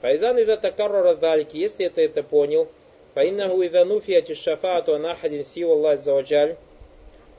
Файзан 0.02 0.38
ида 0.38 0.56
такарра 0.56 1.14
дальки, 1.14 1.56
если 1.56 1.86
это 1.86 2.02
это 2.02 2.22
понял, 2.22 2.68
фаиннаху 3.14 3.62
ида 3.62 3.84
нуфияти 3.84 4.34
шафаату 4.34 4.94
анахадин 4.94 5.44
сива 5.44 5.72
Аллах 5.72 5.98
заваджаль, 5.98 6.56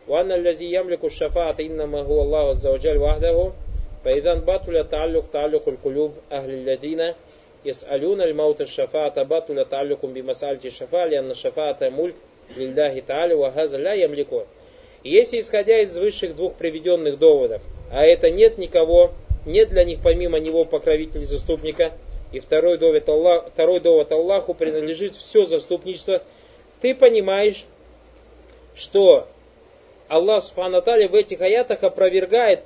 وأن 0.07 0.31
الذي 0.31 0.73
يملك 0.73 1.05
الشفاعة 1.05 1.55
إنما 1.60 2.01
هو 2.01 2.21
الله 2.21 2.49
عز 2.49 2.67
وجل 2.67 2.97
وحده 2.97 3.51
فإذا 4.05 4.33
بطل 4.33 4.88
تعلق 4.89 5.25
تعلق 5.33 5.69
القلوب 5.69 6.13
أهل 6.31 6.49
الذين 6.49 7.13
يسألون 7.65 8.21
الموت 8.21 8.62
الشفاعة 8.62 9.23
بطل 9.23 9.65
تعلق 9.65 10.05
بمسألة 10.05 10.60
الشفاعة 10.65 11.05
لأن 11.05 11.31
الشفاعة 11.31 11.77
ملك 11.81 12.15
لله 12.57 12.99
تعالى 12.99 13.33
وهذا 13.33 13.77
لا 13.77 13.93
يملكه 13.93 14.43
если 15.10 15.40
исходя 15.40 15.80
из 15.80 15.96
высших 15.96 16.36
двух 16.36 16.54
приведенных 16.54 17.18
доводов, 17.18 17.62
а 17.90 18.04
это 18.04 18.30
нет 18.30 18.58
никого, 18.58 19.12
нет 19.44 19.70
для 19.70 19.84
них 19.84 20.00
помимо 20.02 20.38
него 20.38 20.64
покровителя 20.64 21.24
заступника, 21.24 21.92
и 22.32 22.40
второй 22.40 22.78
довод, 22.78 23.08
Аллах, 23.08 23.48
второй 23.52 23.80
довод 23.80 24.10
Аллаху 24.10 24.54
принадлежит 24.54 25.16
все 25.16 25.44
заступничество, 25.44 26.22
ты 26.80 26.94
понимаешь, 26.94 27.66
что 28.74 29.28
Аллах 30.08 30.42
Субхану 30.42 30.80
в 30.80 31.14
этих 31.14 31.40
аятах 31.40 31.82
опровергает 31.82 32.64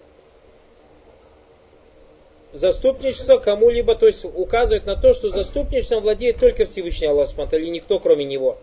заступничество 2.53 3.38
кому-либо, 3.38 3.94
то 3.94 4.07
есть 4.07 4.25
указывает 4.25 4.87
на 4.87 4.96
то, 4.96 5.12
что 5.14 5.29
заступничеством 5.29 6.03
владеет 6.03 6.38
только 6.38 6.64
Всевышний 6.64 7.09
Аллах 7.09 7.29
Субхану 7.29 7.62
и 7.62 7.70
никто 7.70 7.99
кроме 7.99 8.25
него. 8.25 8.59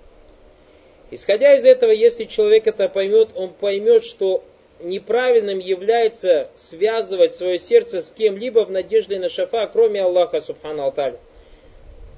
Исходя 1.13 1.53
из 1.53 1.63
этого, 1.63 1.91
если 1.91 2.23
человек 2.23 2.65
это 2.65 2.89
поймет, 2.89 3.29
он 3.35 3.53
поймет, 3.53 4.03
что 4.03 4.43
неправильным 4.79 5.59
является 5.59 6.49
связывать 6.55 7.35
свое 7.35 7.59
сердце 7.59 8.01
с 8.01 8.11
кем-либо 8.11 8.65
в 8.65 8.71
надежде 8.71 9.19
на 9.19 9.29
шафа, 9.29 9.67
кроме 9.67 10.01
Аллаха 10.01 10.41
Субхану 10.41 10.81
Алталя. 10.81 11.19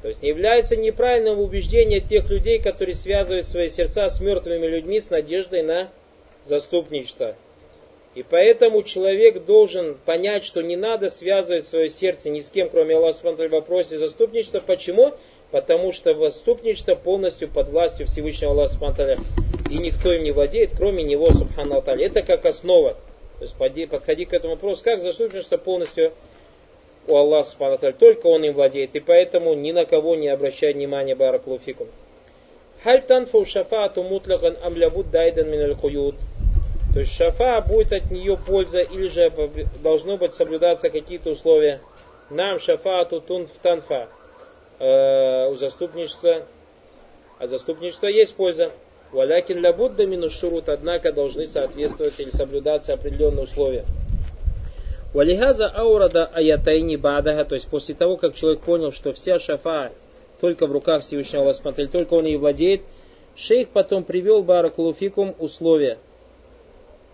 То 0.01 0.07
есть 0.07 0.21
не 0.21 0.29
является 0.29 0.77
неправильным 0.77 1.41
убеждение 1.41 1.99
тех 1.99 2.29
людей, 2.29 2.57
которые 2.59 2.95
связывают 2.95 3.45
свои 3.45 3.67
сердца 3.67 4.07
с 4.07 4.21
мертвыми 4.21 4.65
людьми 4.65 5.01
с 5.01 5.09
надеждой 5.09 5.63
на 5.63 5.91
заступничество. 6.45 7.35
И 8.13 8.23
поэтому 8.23 8.81
человек 8.83 9.43
должен 9.43 9.95
понять, 10.05 10.45
что 10.45 10.61
не 10.61 10.77
надо 10.77 11.09
связывать 11.09 11.67
свое 11.67 11.89
сердце 11.89 12.29
ни 12.29 12.39
с 12.39 12.49
кем, 12.49 12.69
кроме 12.69 12.95
Аллаха 12.95 13.33
в 13.33 13.49
вопросе 13.49 13.97
заступничества. 13.97 14.61
Почему? 14.65 15.15
Потому 15.51 15.91
что 15.91 16.13
заступничество 16.15 16.95
полностью 16.95 17.49
под 17.49 17.69
властью 17.69 18.07
Всевышнего 18.07 18.51
Аллаха 18.51 18.73
Субхану 18.73 19.15
И 19.69 19.77
никто 19.77 20.11
им 20.11 20.23
не 20.23 20.31
владеет, 20.31 20.71
кроме 20.75 21.03
него, 21.03 21.31
Субхану 21.31 21.81
Это 21.81 22.21
как 22.23 22.45
основа. 22.45 22.93
То 23.37 23.41
есть 23.41 23.53
подходи, 23.53 23.85
подходи 23.85 24.25
к 24.25 24.33
этому 24.33 24.55
вопросу, 24.55 24.83
как 24.83 25.01
заступничество 25.01 25.57
полностью 25.57 26.13
у 27.07 27.15
Аллаха 27.15 27.49
Субхану 27.49 27.93
Только 27.93 28.27
он 28.27 28.43
им 28.43 28.53
владеет. 28.53 28.95
И 28.95 28.99
поэтому 28.99 29.53
ни 29.53 29.71
на 29.71 29.85
кого 29.85 30.15
не 30.15 30.27
обращай 30.27 30.73
внимания, 30.73 31.15
Баракулуфикум. 31.15 31.87
Халь 32.83 33.01
танфу 33.01 33.45
шафаату 33.45 34.03
мутлаган 34.03 34.57
амлябуд 34.63 35.09
дайдан 35.09 35.49
миналь. 35.49 35.75
То 36.95 36.99
есть 36.99 37.13
шафа 37.13 37.59
будет 37.59 37.91
от 37.91 38.11
нее 38.11 38.37
польза 38.37 38.81
или 38.81 39.07
же 39.07 39.31
должно 39.83 40.17
быть 40.17 40.33
соблюдаться 40.33 40.89
какие-то 40.89 41.31
условия. 41.31 41.81
Нам 42.29 42.59
шафаату 42.59 43.21
тун 43.21 43.47
в 43.47 43.59
танфа. 43.59 44.07
Э, 44.79 45.47
у 45.49 45.55
заступничества, 45.55 46.45
от 47.39 47.49
заступничества 47.49 48.07
есть 48.07 48.35
польза. 48.35 48.71
Валякин 49.11 49.59
лябудда 49.59 50.05
минус 50.05 50.37
шурут, 50.37 50.67
однако 50.67 51.11
должны 51.11 51.45
соответствовать 51.45 52.19
или 52.19 52.29
соблюдаться 52.29 52.93
определенные 52.93 53.43
условия. 53.43 53.85
Валихаза 55.13 55.67
аурада 55.67 56.25
аятайни 56.25 56.97
бадага, 56.97 57.45
то 57.45 57.55
есть 57.55 57.69
после 57.69 57.95
того, 57.95 58.17
как 58.17 58.35
человек 58.35 58.61
понял, 58.61 58.91
что 58.91 59.13
вся 59.13 59.39
шафа 59.39 59.91
только 60.41 60.67
в 60.67 60.71
руках 60.71 61.01
Всевышнего 61.01 61.43
Аллаха, 61.43 61.71
только 61.87 62.13
он 62.15 62.25
ей 62.25 62.35
владеет, 62.35 62.81
шейх 63.35 63.69
потом 63.69 64.03
привел 64.03 64.43
баракулуфикум 64.43 65.35
условия– 65.39 65.97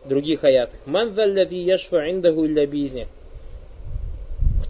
других 0.06 0.44
аятах. 0.44 0.80
Ман 0.86 1.14
яшва 1.16 2.10
индаху 2.10 2.46
илля 2.46 2.66
бизни. 2.66 3.08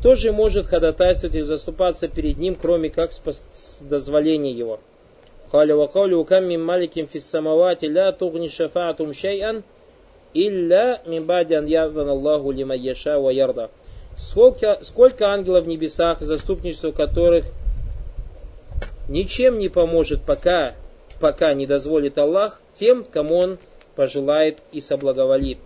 Кто 0.01 0.15
же 0.15 0.31
может 0.31 0.65
ходатайствовать 0.65 1.35
и 1.35 1.41
заступаться 1.41 2.07
перед 2.07 2.37
ним, 2.37 2.57
кроме 2.59 2.89
как 2.89 3.11
с 3.11 3.83
дозволения 3.83 4.51
его? 4.51 4.79
Каули 5.51 6.13
укам 6.13 6.47
мин 6.47 6.65
маликим 6.65 7.07
фис 7.07 7.29
самавати 7.29 7.85
ля 7.85 8.11
тугни 8.11 8.47
шафаатум 8.47 9.13
шай'ан 9.13 9.63
илля 10.33 11.03
мин 11.05 11.27
бади 11.27 11.53
ан 11.53 11.67
язан 11.67 12.09
Аллаху 12.09 12.49
лима 12.49 12.73
яша 12.73 13.19
ва 13.19 13.29
ярда. 13.29 13.69
Сколько, 14.17 14.79
сколько 14.81 15.27
ангелов 15.27 15.65
в 15.65 15.67
небесах, 15.67 16.21
заступничество 16.21 16.89
которых 16.89 17.45
ничем 19.07 19.59
не 19.59 19.69
поможет, 19.69 20.23
пока, 20.23 20.73
пока 21.19 21.53
не 21.53 21.67
дозволит 21.67 22.17
Аллах 22.17 22.59
тем, 22.73 23.03
кому 23.03 23.35
он 23.37 23.59
пожелает 23.95 24.63
и 24.71 24.81
соблаговолит. 24.81 25.59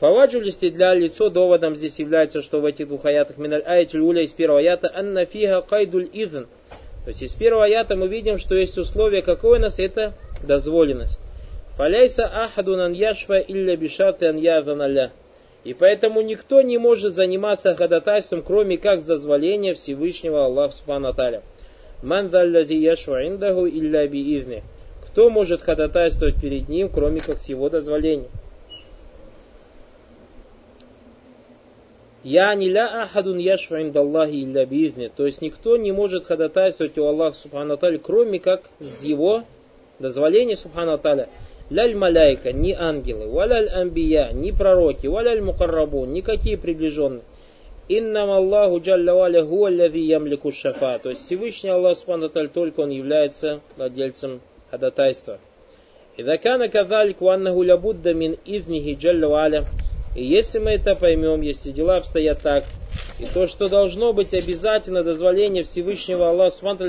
Фаваджу 0.00 0.40
для 0.40 0.94
лицо 0.94 1.28
доводом 1.28 1.76
здесь 1.76 1.98
является, 1.98 2.40
что 2.40 2.62
в 2.62 2.64
этих 2.64 2.88
двух 2.88 3.04
аятах 3.04 3.36
миналь 3.36 3.60
аятиль 3.60 4.00
уля 4.00 4.22
из 4.22 4.32
первого 4.32 4.58
аята 4.58 4.90
анна 4.94 5.26
фига 5.26 5.60
кайдуль 5.60 6.08
изн. 6.10 6.44
То 7.04 7.08
есть 7.08 7.22
из 7.22 7.34
первого 7.34 7.64
аята 7.64 7.96
мы 7.96 8.08
видим, 8.08 8.38
что 8.38 8.54
есть 8.54 8.78
условие, 8.78 9.20
какое 9.20 9.58
у 9.58 9.62
нас 9.62 9.78
это 9.78 10.14
дозволенность. 10.42 11.18
Фаляйса 11.76 12.24
ахадун 12.24 12.80
ан 12.80 12.92
яшва 12.94 13.40
илля 13.40 13.76
бишаты 13.76 14.28
ан 14.28 14.38
язан 14.38 15.10
И 15.64 15.74
поэтому 15.74 16.22
никто 16.22 16.62
не 16.62 16.78
может 16.78 17.12
заниматься 17.12 17.74
ходатайством, 17.74 18.40
кроме 18.40 18.78
как 18.78 19.00
с 19.00 19.04
дозволения 19.04 19.74
Всевышнего 19.74 20.46
Аллаха 20.46 20.72
Субхану 20.72 21.08
Аталя. 21.08 21.42
Ман 22.02 22.30
яшва 22.30 23.28
индаху 23.28 23.66
илля 23.66 24.08
би. 24.08 24.62
Кто 25.08 25.28
может 25.28 25.60
ходатайствовать 25.60 26.40
перед 26.40 26.70
ним, 26.70 26.88
кроме 26.88 27.20
как 27.20 27.38
с 27.38 27.50
его 27.50 27.68
дозволения? 27.68 28.28
Я 32.22 32.54
не 32.54 32.68
ля 32.68 33.02
ахадун 33.02 33.38
яшфу 33.38 33.80
индаллахи 33.80 34.44
илля 34.44 34.66
биизни. 34.66 35.10
То 35.14 35.24
есть 35.24 35.40
никто 35.40 35.76
не 35.78 35.90
может 35.90 36.26
ходатайствовать 36.26 36.98
у 36.98 37.06
Аллаха 37.06 37.36
Субхану 37.36 37.74
Аталя, 37.74 37.98
кроме 37.98 38.38
как 38.38 38.64
с 38.78 39.02
его 39.02 39.44
дозволения 39.98 40.56
Субхану 40.56 40.92
Аталя. 40.92 41.28
Ляль 41.70 41.94
маляйка, 41.94 42.52
ни 42.52 42.72
ангелы, 42.72 43.28
валяль 43.28 43.68
амбия, 43.68 44.32
ни 44.32 44.50
пророки, 44.50 45.06
валяль 45.06 45.40
мукаррабун, 45.40 46.12
никакие 46.12 46.58
приближенные. 46.58 47.22
Иннам 47.88 48.30
Аллаху 48.30 48.80
джалля 48.80 49.14
валя 49.14 49.42
гуа 49.42 49.70
ямлику 49.70 50.52
шафа. 50.52 50.98
То 50.98 51.10
есть 51.10 51.24
Всевышний 51.24 51.70
Аллах 51.70 51.96
Субхану 51.96 52.26
Аталя, 52.26 52.48
только 52.48 52.80
он 52.80 52.90
является 52.90 53.60
владельцем 53.76 54.40
ходатайства. 54.70 55.38
Идакана 56.18 56.68
кадалик 56.68 57.22
ваннаху 57.22 57.62
лябудда 57.62 58.12
мин 58.12 58.36
измихи 58.44 58.94
джалля 58.94 59.28
валя 59.28 59.64
и 60.14 60.24
если 60.24 60.58
мы 60.58 60.72
это 60.72 60.96
поймем, 60.96 61.40
если 61.40 61.70
дела 61.70 61.98
обстоят 61.98 62.42
так, 62.42 62.64
и 63.18 63.26
то, 63.26 63.46
что 63.46 63.68
должно 63.68 64.12
быть 64.12 64.34
обязательно 64.34 65.04
дозволение 65.04 65.62
Всевышнего 65.62 66.30
Аллаха 66.30 66.86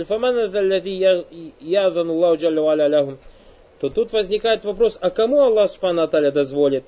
то 3.80 3.90
тут 3.90 4.14
возникает 4.14 4.64
вопрос, 4.64 4.98
а 5.02 5.10
кому 5.10 5.42
Аллах 5.42 5.70
Субхану 5.70 6.08
дозволит? 6.08 6.84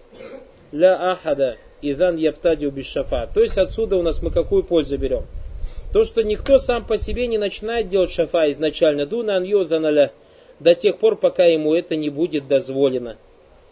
Ля 0.71 1.11
ахада 1.11 1.57
идан 1.81 2.17
яптадиу 2.17 2.71
бишафа. 2.71 3.27
То 3.33 3.41
есть 3.41 3.57
отсюда 3.57 3.97
у 3.97 4.03
нас 4.03 4.21
мы 4.21 4.31
какую 4.31 4.63
пользу 4.63 4.97
берем? 4.97 5.25
То, 5.91 6.03
что 6.03 6.23
никто 6.23 6.57
сам 6.57 6.85
по 6.85 6.97
себе 6.97 7.27
не 7.27 7.37
начинает 7.37 7.89
делать 7.89 8.11
шафа 8.11 8.49
изначально. 8.49 9.05
Дуна 9.05 9.37
ан 9.37 10.09
до 10.59 10.75
тех 10.75 10.97
пор, 10.97 11.15
пока 11.15 11.45
ему 11.45 11.73
это 11.73 11.95
не 11.95 12.09
будет 12.09 12.47
дозволено. 12.47 13.17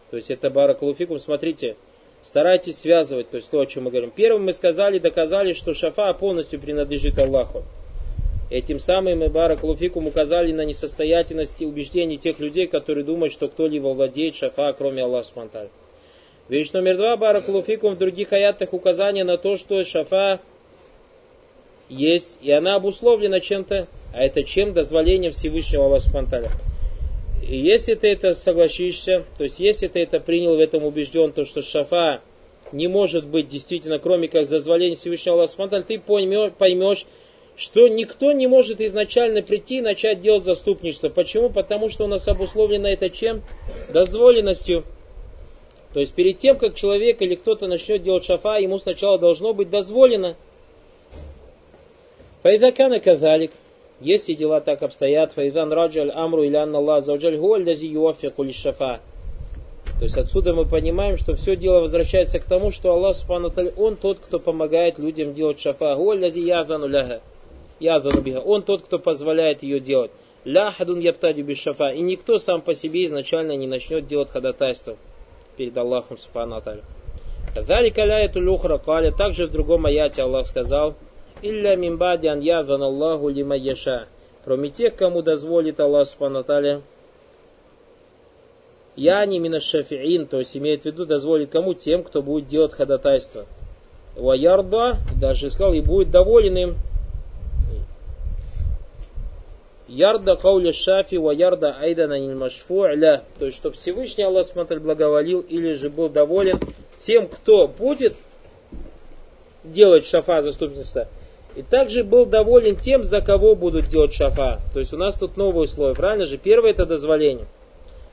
То 0.10 0.18
есть 0.18 0.30
это 0.30 0.50
баракулуфикум, 0.50 1.20
смотрите, 1.20 1.78
старайтесь 2.22 2.80
связывать, 2.80 3.30
то 3.30 3.38
есть 3.38 3.50
то, 3.50 3.60
о 3.60 3.66
чем 3.66 3.86
мы 3.86 3.92
говорим. 3.92 4.12
Первым 4.12 4.46
мы 4.46 4.54
сказали, 4.54 5.00
доказали, 5.00 5.54
что 5.54 5.74
шафа 5.74 6.14
полностью 6.14 6.60
принадлежит 6.60 7.18
Аллаху. 7.20 7.64
Этим 8.50 8.80
самым 8.80 9.20
мы 9.20 9.30
баракулуфикум 9.30 10.08
указали 10.08 10.52
на 10.52 10.66
несостоятельность 10.66 11.62
убеждений 11.62 12.18
тех 12.18 12.40
людей, 12.40 12.68
которые 12.68 13.06
думают, 13.06 13.32
что 13.32 13.48
кто-либо 13.48 13.88
владеет 13.88 14.36
шафа, 14.36 14.74
кроме 14.74 15.04
Аллаха 15.04 15.28
Субтитры. 15.28 15.70
Вещь 16.50 16.74
номер 16.74 16.98
два, 16.98 17.16
баракулуфикум, 17.16 17.96
в 17.96 17.98
других 17.98 18.34
аятах 18.34 18.74
указание 18.74 19.24
на 19.24 19.38
то, 19.38 19.56
что 19.56 19.82
шафа 19.86 20.42
есть, 21.88 22.40
и 22.42 22.52
она 22.52 22.76
обусловлена 22.76 23.40
чем-то, 23.40 23.88
а 24.14 24.22
это 24.22 24.44
чем 24.44 24.74
дозволением 24.74 25.32
Всевышнего 25.32 25.86
Аллаха 25.86 26.10
Субтитры. 26.10 26.50
И 27.42 27.58
если 27.58 27.96
ты 27.96 28.08
это 28.10 28.34
согласишься, 28.34 29.26
то 29.38 29.44
есть 29.44 29.60
если 29.60 29.88
ты 29.88 30.02
это 30.02 30.20
принял, 30.20 30.56
в 30.56 30.60
этом 30.60 30.84
убежден, 30.84 31.32
то 31.32 31.44
что 31.44 31.62
шафа 31.62 32.22
не 32.72 32.88
может 32.88 33.26
быть 33.26 33.48
действительно, 33.48 34.00
кроме 34.00 34.28
как 34.28 34.46
зазволения 34.46 34.96
Всевышнего 34.96 35.38
Аллаха 35.38 35.82
ты 35.82 36.00
поймешь, 36.00 36.54
поймешь, 36.58 37.06
что 37.56 37.88
никто 37.88 38.32
не 38.32 38.48
может 38.48 38.80
изначально 38.80 39.42
прийти 39.42 39.78
и 39.78 39.82
начать 39.82 40.22
делать 40.22 40.44
заступничество. 40.44 41.10
Почему? 41.10 41.50
Потому 41.50 41.90
что 41.90 42.06
у 42.06 42.08
нас 42.08 42.28
обусловлено 42.28 42.88
это 42.88 43.10
чем? 43.10 43.44
Дозволенностью. 43.92 44.86
То 45.94 46.00
есть 46.00 46.14
перед 46.14 46.38
тем, 46.38 46.58
как 46.58 46.76
человек 46.76 47.22
или 47.22 47.36
кто-то 47.36 47.68
начнет 47.68 48.04
делать 48.04 48.24
шафа, 48.24 48.58
ему 48.58 48.78
сначала 48.78 49.20
должно 49.20 49.54
быть 49.54 49.70
дозволено. 49.70 50.38
Файдакана 52.44 53.00
казалик. 53.00 53.52
Если 54.02 54.34
дела 54.34 54.62
так 54.62 54.82
обстоят, 54.82 55.34
файдан 55.34 55.72
раджаль 55.72 56.10
амру 56.10 56.42
или 56.42 56.56
анна 56.56 56.80
Аллах 56.80 57.04
зауджаль 57.04 57.38
гуальдази 57.38 57.86
юафику 57.86 58.52
шафа. 58.52 59.00
То 60.00 60.06
есть 60.06 60.18
отсюда 60.18 60.56
мы 60.56 60.66
понимаем, 60.66 61.18
что 61.18 61.36
все 61.36 61.56
дело 61.56 61.82
возвращается 61.82 62.40
к 62.40 62.46
тому, 62.46 62.72
что 62.72 62.92
Аллах 62.92 63.16
Субхану 63.16 63.54
Он 63.78 63.96
тот, 63.96 64.18
кто 64.18 64.40
помогает 64.40 64.98
людям 64.98 65.34
делать 65.34 65.60
шафа. 65.60 65.94
Гуальдази 65.96 66.40
язану 66.40 66.88
ляга. 66.88 67.22
Язану 67.80 68.22
биха. 68.22 68.40
Он 68.40 68.64
тот, 68.64 68.82
кто 68.82 68.98
позволяет 68.98 69.62
ее 69.62 69.80
делать. 69.80 70.10
Ля 70.46 70.72
хадун 70.72 71.00
яптади 71.00 71.42
без 71.42 71.60
шафа. 71.60 71.92
И 71.92 72.02
никто 72.02 72.40
сам 72.40 72.62
по 72.62 72.74
себе 72.74 73.06
изначально 73.06 73.56
не 73.56 73.68
начнет 73.68 74.08
делать 74.08 74.32
ходатайство 74.32 74.98
перед 75.58 75.78
Аллахом 75.78 76.18
Субхану 76.18 76.56
Аталя. 76.56 76.82
Далика 77.54 78.04
ляяту 78.04 78.42
люхра 78.42 78.80
каля. 78.80 79.12
Также 79.12 79.46
в 79.46 79.52
другом 79.52 79.86
аяте 79.86 80.24
Аллах 80.24 80.48
сказал– 80.48 80.96
Илля 81.42 81.76
мимбади 81.76 82.28
ан 82.28 82.40
ядван 82.40 82.84
Аллаху 82.84 83.30
лима 83.30 83.56
яша. 83.56 84.08
Кроме 84.44 84.70
тех, 84.70 84.96
кому 84.96 85.22
дозволит 85.22 85.80
Аллах 85.80 86.08
Субхану 86.08 86.44
я 88.96 89.26
не 89.26 89.40
минашафиин, 89.40 90.28
то 90.28 90.40
есть 90.40 90.56
имеет 90.58 90.84
в 90.84 90.86
виду, 90.86 91.06
дозволит 91.06 91.52
кому? 91.52 91.74
Тем, 91.74 92.04
кто 92.04 92.22
будет 92.22 92.48
делать 92.48 92.74
ходатайство. 92.74 93.46
Ваярда, 94.16 94.98
даже 95.20 95.50
сказал, 95.50 95.74
и 95.74 95.80
будет 95.80 96.12
доволен 96.12 96.58
им. 96.58 96.76
Ярда 99.88 100.36
кауля 100.36 100.74
шафи 100.74 101.16
ва 101.16 101.32
айдана 101.32 102.20
ниль 102.20 102.36
машфу'ля. 102.36 103.24
То 103.40 103.46
есть, 103.46 103.58
чтобы 103.58 103.76
Всевышний 103.76 104.24
Аллах 104.24 104.46
смотрел 104.46 104.82
благоволил 104.82 105.40
или 105.40 105.74
же 105.74 105.90
был 105.90 106.10
доволен 106.10 106.60
тем, 107.00 107.28
кто 107.28 107.68
будет 107.68 108.16
делать 109.64 110.06
шафа 110.06 110.42
заступничество. 110.42 111.08
И 111.56 111.64
также 111.64 112.04
был 112.04 112.26
доволен 112.26 112.78
тем, 112.78 113.04
за 113.04 113.22
кого 113.22 113.56
будут 113.56 113.88
делать 113.88 114.14
шафа. 114.14 114.62
То 114.74 114.80
есть 114.80 114.94
у 114.94 114.98
нас 114.98 115.16
тут 115.16 115.36
новые 115.36 115.64
условия, 115.64 115.96
правильно 115.96 116.26
же? 116.26 116.38
Первое 116.38 116.72
это 116.72 116.86
дозволение. 116.86 117.48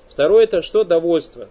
Второе 0.08 0.44
это 0.44 0.62
что? 0.62 0.82
Довольство. 0.82 1.48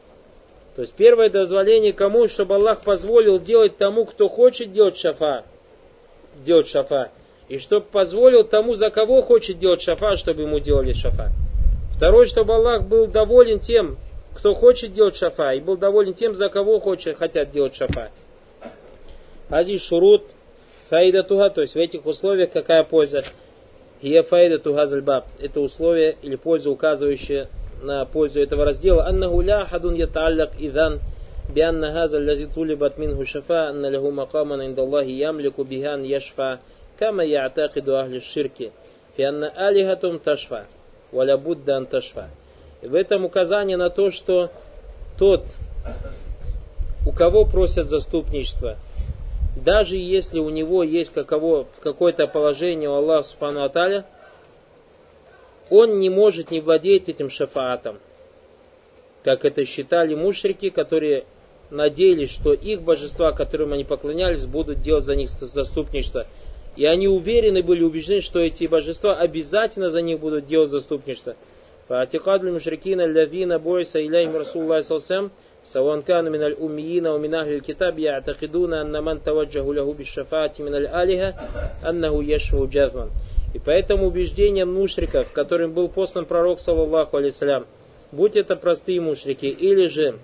То 0.75 0.81
есть 0.81 0.93
первое 0.93 1.29
дозволение 1.29 1.93
кому, 1.93 2.27
чтобы 2.27 2.55
Аллах 2.55 2.81
позволил 2.81 3.39
делать 3.39 3.77
тому, 3.77 4.05
кто 4.05 4.27
хочет 4.27 4.73
делать 4.73 4.97
шафа. 4.97 5.43
Делать 6.43 6.67
шафа. 6.67 7.09
И 7.47 7.57
чтобы 7.57 7.85
позволил 7.85 8.43
тому, 8.43 8.73
за 8.73 8.89
кого 8.89 9.21
хочет 9.21 9.57
делать 9.57 9.81
шафа, 9.81 10.17
чтобы 10.17 10.43
ему 10.43 10.59
делали 10.59 10.93
шафа. 10.93 11.31
Второе, 11.95 12.27
чтобы 12.27 12.53
Аллах 12.53 12.83
был 12.83 13.07
доволен 13.07 13.59
тем, 13.59 13.97
кто 14.35 14.53
хочет 14.53 14.91
делать 14.91 15.15
шафа, 15.15 15.53
и 15.53 15.61
был 15.61 15.77
доволен 15.77 16.13
тем, 16.13 16.35
за 16.35 16.49
кого 16.49 16.77
хочет, 16.77 17.17
хотят 17.17 17.49
делать 17.49 17.73
шафа. 17.73 18.11
Ази 19.49 19.79
шурут 19.79 20.25
фаида 20.90 21.22
туга, 21.22 21.50
то 21.50 21.60
есть 21.60 21.74
в 21.74 21.78
этих 21.78 22.06
условиях 22.06 22.50
какая 22.50 22.84
польза? 22.84 23.24
Хия 24.00 24.22
фаида 24.22 24.58
тугазальбаб. 24.58 25.26
Это 25.38 25.60
условие 25.60 26.16
или 26.22 26.36
польза, 26.36 26.70
указывающая 26.70 27.48
на 27.82 28.04
пользу 28.04 28.42
этого 28.42 28.64
раздела. 28.64 29.06
Аннаху 29.06 29.40
ля 29.40 29.64
хадун 29.64 29.94
яталлак 29.94 30.52
идан 30.58 31.00
بأن 31.48 31.84
هذا 31.84 32.18
الذي 32.18 32.46
طلبت 32.46 32.98
منه 32.98 33.24
شفاء 33.24 33.70
أن 33.70 33.86
له 33.86 34.10
مقاما 34.10 34.62
عند 34.62 34.78
الله 34.78 35.02
يملك 35.02 35.60
به 35.60 35.94
أن 35.94 36.04
يشفى 36.04 36.58
كما 37.00 37.24
يعتقد 37.24 37.88
أهل 37.88 38.14
الشرك 38.14 38.72
في 39.16 39.28
أن 39.28 39.44
آلهتهم 39.44 40.18
تشفى 40.18 40.64
ولا 41.12 41.34
بد 41.34 41.70
أن 41.70 41.88
تشفى 41.88 42.24
в 42.82 42.94
этом 42.96 43.24
указание 43.24 43.76
на 43.76 43.90
то, 43.90 44.10
что 44.10 44.50
тот, 45.16 45.44
у 47.06 47.12
кого 47.12 47.44
просят 47.44 47.86
заступничество, 47.86 48.76
даже 49.63 49.97
если 49.97 50.39
у 50.39 50.49
него 50.49 50.83
есть 50.83 51.13
каково, 51.13 51.67
какое-то 51.81 52.27
положение 52.27 52.89
у 52.89 52.93
Аллаха 52.93 53.27
Субхану 53.27 53.63
Аталя, 53.63 54.05
он 55.69 55.99
не 55.99 56.09
может 56.09 56.51
не 56.51 56.61
владеть 56.61 57.09
этим 57.09 57.29
шафаатом. 57.29 57.99
Как 59.23 59.43
это 59.43 59.65
считали 59.65 60.15
мушрики, 60.15 60.69
которые 60.69 61.25
надеялись, 61.69 62.31
что 62.31 62.53
их 62.53 62.81
божества, 62.81 63.33
которым 63.33 63.73
они 63.73 63.83
поклонялись, 63.83 64.45
будут 64.45 64.81
делать 64.81 65.03
за 65.03 65.15
них 65.15 65.29
заступничество. 65.29 66.25
И 66.77 66.85
они 66.85 67.07
уверены 67.07 67.63
были, 67.63 67.83
убеждены, 67.83 68.21
что 68.21 68.39
эти 68.39 68.65
божества 68.65 69.15
обязательно 69.15 69.89
за 69.89 70.01
них 70.01 70.19
будут 70.19 70.45
делать 70.45 70.69
заступничество. 70.69 71.35
Фатихадлю 71.87 72.53
мушрикина 72.53 73.03
лавина 73.03 73.59
бойса 73.59 74.01
иляйм 74.01 74.35
Расуллах 74.35 74.83
Салсам– 74.83 75.31
سواء 75.64 76.00
كان 76.00 76.32
من 76.32 76.42
الأميين 76.42 77.06
أو 77.06 77.18
من 77.18 77.34
أهل 77.34 77.54
الكتاب 77.54 77.98
يعتقدون 77.98 78.74
أن 78.74 79.04
من 79.04 79.22
توجه 79.22 79.74
له 79.74 79.92
بالشفاعة 79.92 80.52
من 80.58 80.74
الآلهة 80.74 81.34
أنه 81.88 82.24
يشفو 82.24 82.66
جذبا. 82.66 83.10
И 83.54 83.58
поэтому 83.58 84.06
убеждением 84.06 84.72
мушриков, 84.72 85.30
которым 85.32 85.72
был 85.72 85.88
послан 85.88 86.24
пророк, 86.24 86.58
саллаллаху 86.58 87.18
алейсалям, 87.18 87.66
будь 88.10 88.36
это 88.36 88.56
простые 88.56 89.00
мушрики 89.00 89.46
или 89.46 89.88
же 89.88 90.18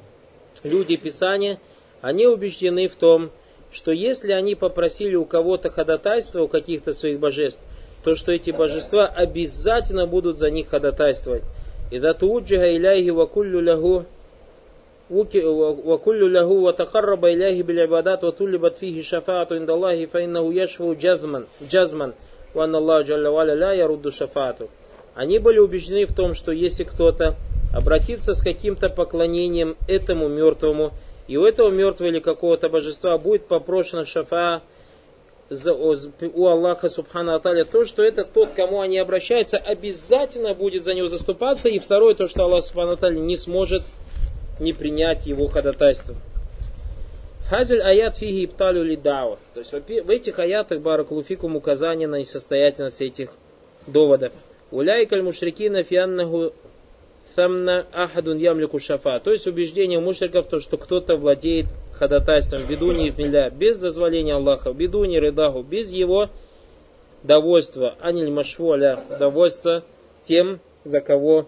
люди 0.64 0.96
Писания, 0.96 1.58
они 2.00 2.26
убеждены 2.26 2.88
в 2.88 2.96
том, 2.96 3.30
что 3.70 3.92
если 3.92 4.32
они 4.32 4.54
попросили 4.54 5.14
у 5.14 5.26
кого-то 5.26 5.70
ходатайства, 5.70 6.42
у 6.42 6.48
каких-то 6.48 6.94
своих 6.94 7.20
божеств, 7.20 7.60
то 8.02 8.16
что 8.16 8.32
эти 8.32 8.50
божества 8.50 9.06
обязательно 9.06 10.06
будут 10.06 10.38
за 10.38 10.50
них 10.50 10.68
ходатайствовать. 10.68 11.42
И 11.90 11.98
да 11.98 12.14
туджиха 12.14 12.74
иляйхи 12.74 13.10
вакуллю 13.10 13.60
лягу 13.60 14.06
وكل 15.10 16.32
له 16.32 16.46
وتقرب 16.46 17.24
إليه 17.24 17.62
بالعبادات 17.62 18.24
وطلبت 18.24 18.76
فيه 18.76 19.02
شفاعة 19.02 19.48
عند 19.50 19.70
الله 19.70 20.06
فإنه 20.06 20.54
يشفو 20.54 20.94
جزما 20.94 21.44
جزما 21.70 22.12
وأن 22.54 22.74
الله 22.74 23.02
جل 23.02 23.26
وعلا 23.26 23.54
لا 23.54 23.72
يرد 23.72 24.08
شفاعته 24.08 24.68
Они 25.14 25.40
были 25.40 25.58
убеждены 25.58 26.06
в 26.06 26.14
том, 26.14 26.32
что 26.32 26.52
если 26.52 26.84
кто-то 26.84 27.34
обратится 27.74 28.34
с 28.34 28.42
каким-то 28.42 28.88
поклонением 28.88 29.76
этому 29.88 30.28
мертвому, 30.28 30.92
и 31.26 31.36
у 31.36 31.44
этого 31.44 31.70
мертвого 31.70 32.08
или 32.08 32.20
какого-то 32.20 32.68
божества 32.68 33.18
будет 33.18 33.46
попрошено 33.46 34.04
шафа 34.04 34.62
у 35.50 36.46
Аллаха 36.46 36.88
Субхану 36.88 37.34
Аталя, 37.34 37.64
то, 37.64 37.84
что 37.84 38.02
это 38.02 38.24
тот, 38.24 38.50
кому 38.54 38.80
они 38.80 38.98
обращаются, 38.98 39.56
обязательно 39.56 40.54
будет 40.54 40.84
за 40.84 40.94
него 40.94 41.08
заступаться. 41.08 41.68
И 41.68 41.78
второе, 41.78 42.14
то, 42.14 42.28
что 42.28 42.44
Аллах 42.44 42.64
Субхану 42.64 42.92
Аталя 42.92 43.18
не 43.18 43.36
сможет 43.36 43.82
не 44.59 44.73
принять 44.73 45.25
его 45.25 45.47
ходатайство. 45.47 46.15
Хазель 47.49 47.81
аят 47.81 48.15
фиги 48.17 48.45
ипталю 48.45 48.83
лидава. 48.83 49.37
То 49.53 49.59
есть 49.59 49.73
в 49.73 50.09
этих 50.09 50.39
аятах 50.39 50.81
баракулуфикум 50.81 51.55
указание 51.55 52.07
на 52.07 52.15
несостоятельность 52.15 53.01
этих 53.01 53.31
доводов. 53.85 54.33
Уляйкаль 54.71 55.21
мушрикина 55.21 55.83
фианнаху 55.83 56.53
самна 57.35 57.85
ахадун 57.91 58.37
ямлику 58.37 58.79
шафа. 58.79 59.19
То 59.19 59.31
есть 59.31 59.45
убеждение 59.47 59.99
мушриков, 59.99 60.47
то, 60.47 60.59
что 60.59 60.77
кто-то 60.77 61.15
владеет 61.15 61.67
ходатайством 61.93 62.65
бедуни 62.65 63.07
и 63.07 63.49
без 63.55 63.77
дозволения 63.77 64.35
Аллаха, 64.35 64.73
бедуни 64.73 65.17
рыдаху, 65.17 65.63
без 65.63 65.91
его 65.91 66.29
довольства, 67.23 67.95
аниль 67.99 68.31
машволя, 68.31 68.99
довольства 69.19 69.83
тем, 70.21 70.59
за 70.83 70.99
кого 71.01 71.47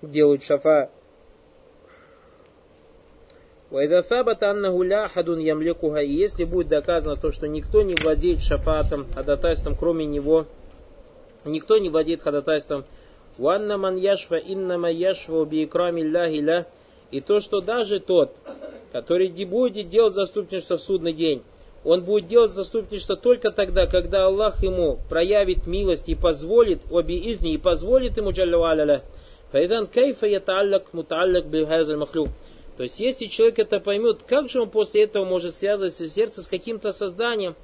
делают 0.00 0.42
шафа 0.42 0.90
Вайда 3.72 4.02
сабата 4.02 4.50
аннаху 4.50 4.82
ля 4.82 5.08
хадун 5.08 5.38
ямлекуха. 5.38 6.02
И 6.02 6.12
если 6.12 6.44
будет 6.44 6.68
доказано 6.68 7.16
то, 7.16 7.32
что 7.32 7.48
никто 7.48 7.80
не 7.80 7.94
владеет 7.94 8.42
шафатом, 8.42 9.06
ходатайством, 9.14 9.76
кроме 9.76 10.04
него, 10.04 10.44
никто 11.46 11.78
не 11.78 11.88
владеет 11.88 12.20
ходатайством, 12.20 12.84
ванна 13.38 13.78
ман 13.78 13.96
яшва 13.96 14.36
иннама 14.36 14.90
яшва 14.90 15.46
би 15.46 15.62
и 17.10 17.20
то, 17.22 17.40
что 17.40 17.62
даже 17.62 17.98
тот, 18.00 18.36
который 18.92 19.28
будет 19.46 19.88
делать 19.88 20.12
заступничество 20.12 20.76
в 20.76 20.82
судный 20.82 21.14
день, 21.14 21.42
он 21.82 22.02
будет 22.02 22.26
делать 22.26 22.50
заступничество 22.50 23.16
только 23.16 23.50
тогда, 23.52 23.86
когда 23.86 24.26
Аллах 24.26 24.62
ему 24.62 24.98
проявит 25.08 25.66
милость 25.66 26.10
и 26.10 26.14
позволит, 26.14 26.80
оби 26.90 27.14
изни, 27.32 27.54
и 27.54 27.58
позволит 27.58 28.18
ему 28.18 28.32
джалла 28.32 29.00
кайфа 29.50 30.26
яталлак 30.26 30.92
муталлак 30.92 31.46
бихазаль 31.46 31.96
махлюк. 31.96 32.28
То 32.76 32.84
есть, 32.84 33.00
если 33.00 33.26
человек 33.26 33.58
это 33.58 33.80
поймет, 33.80 34.22
как 34.26 34.48
же 34.48 34.62
он 34.62 34.70
после 34.70 35.04
этого 35.04 35.24
может 35.24 35.56
связывать 35.56 35.94
свое 35.94 36.10
сердце 36.10 36.42
с 36.42 36.48
каким-то 36.48 36.90
созданием? 36.90 37.54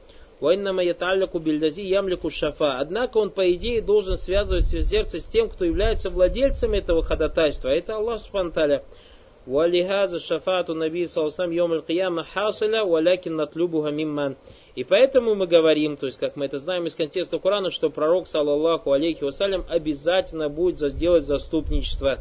Ямлику 0.40 2.30
шафа. 2.30 2.78
Однако 2.78 3.18
он, 3.18 3.30
по 3.30 3.52
идее, 3.52 3.82
должен 3.82 4.16
связывать 4.16 4.66
свое 4.66 4.84
сердце 4.84 5.18
с 5.18 5.26
тем, 5.26 5.48
кто 5.48 5.64
является 5.64 6.10
владельцем 6.10 6.74
этого 6.74 7.02
ходатайства. 7.02 7.68
Это 7.68 7.96
Аллах 7.96 8.20
Субханталя. 8.20 8.84
Валихаза 9.46 10.18
шафату 10.18 10.74
наби 10.74 11.06
салсам 11.06 11.50
йом 11.50 11.72
аль-кияма 11.72 12.22
хасиля, 12.22 12.84
валякин 12.84 13.34
натлюбуга 13.34 13.90
мимман. 13.90 14.36
И 14.74 14.84
поэтому 14.84 15.34
мы 15.34 15.46
говорим, 15.46 15.96
то 15.96 16.06
есть 16.06 16.18
как 16.18 16.36
мы 16.36 16.44
это 16.44 16.58
знаем 16.58 16.84
из 16.84 16.94
контекста 16.94 17.38
Корана, 17.38 17.70
что 17.70 17.88
пророк, 17.88 18.28
саллаллаху 18.28 18.92
алейхи 18.92 19.24
вассалям, 19.24 19.64
обязательно 19.68 20.50
будет 20.50 20.78
сделать 20.92 21.24
заступничество. 21.24 22.18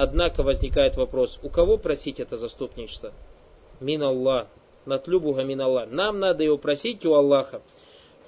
Однако 0.00 0.44
возникает 0.44 0.96
вопрос, 0.96 1.40
у 1.42 1.48
кого 1.48 1.76
просить 1.76 2.20
это 2.20 2.36
заступничество? 2.36 3.12
Мин 3.80 4.04
Аллах. 4.04 4.46
Натлюбуга 4.86 5.42
мин 5.42 5.60
Аллах. 5.60 5.90
Нам 5.90 6.20
надо 6.20 6.44
его 6.44 6.56
просить 6.56 7.04
у 7.04 7.14
Аллаха. 7.14 7.62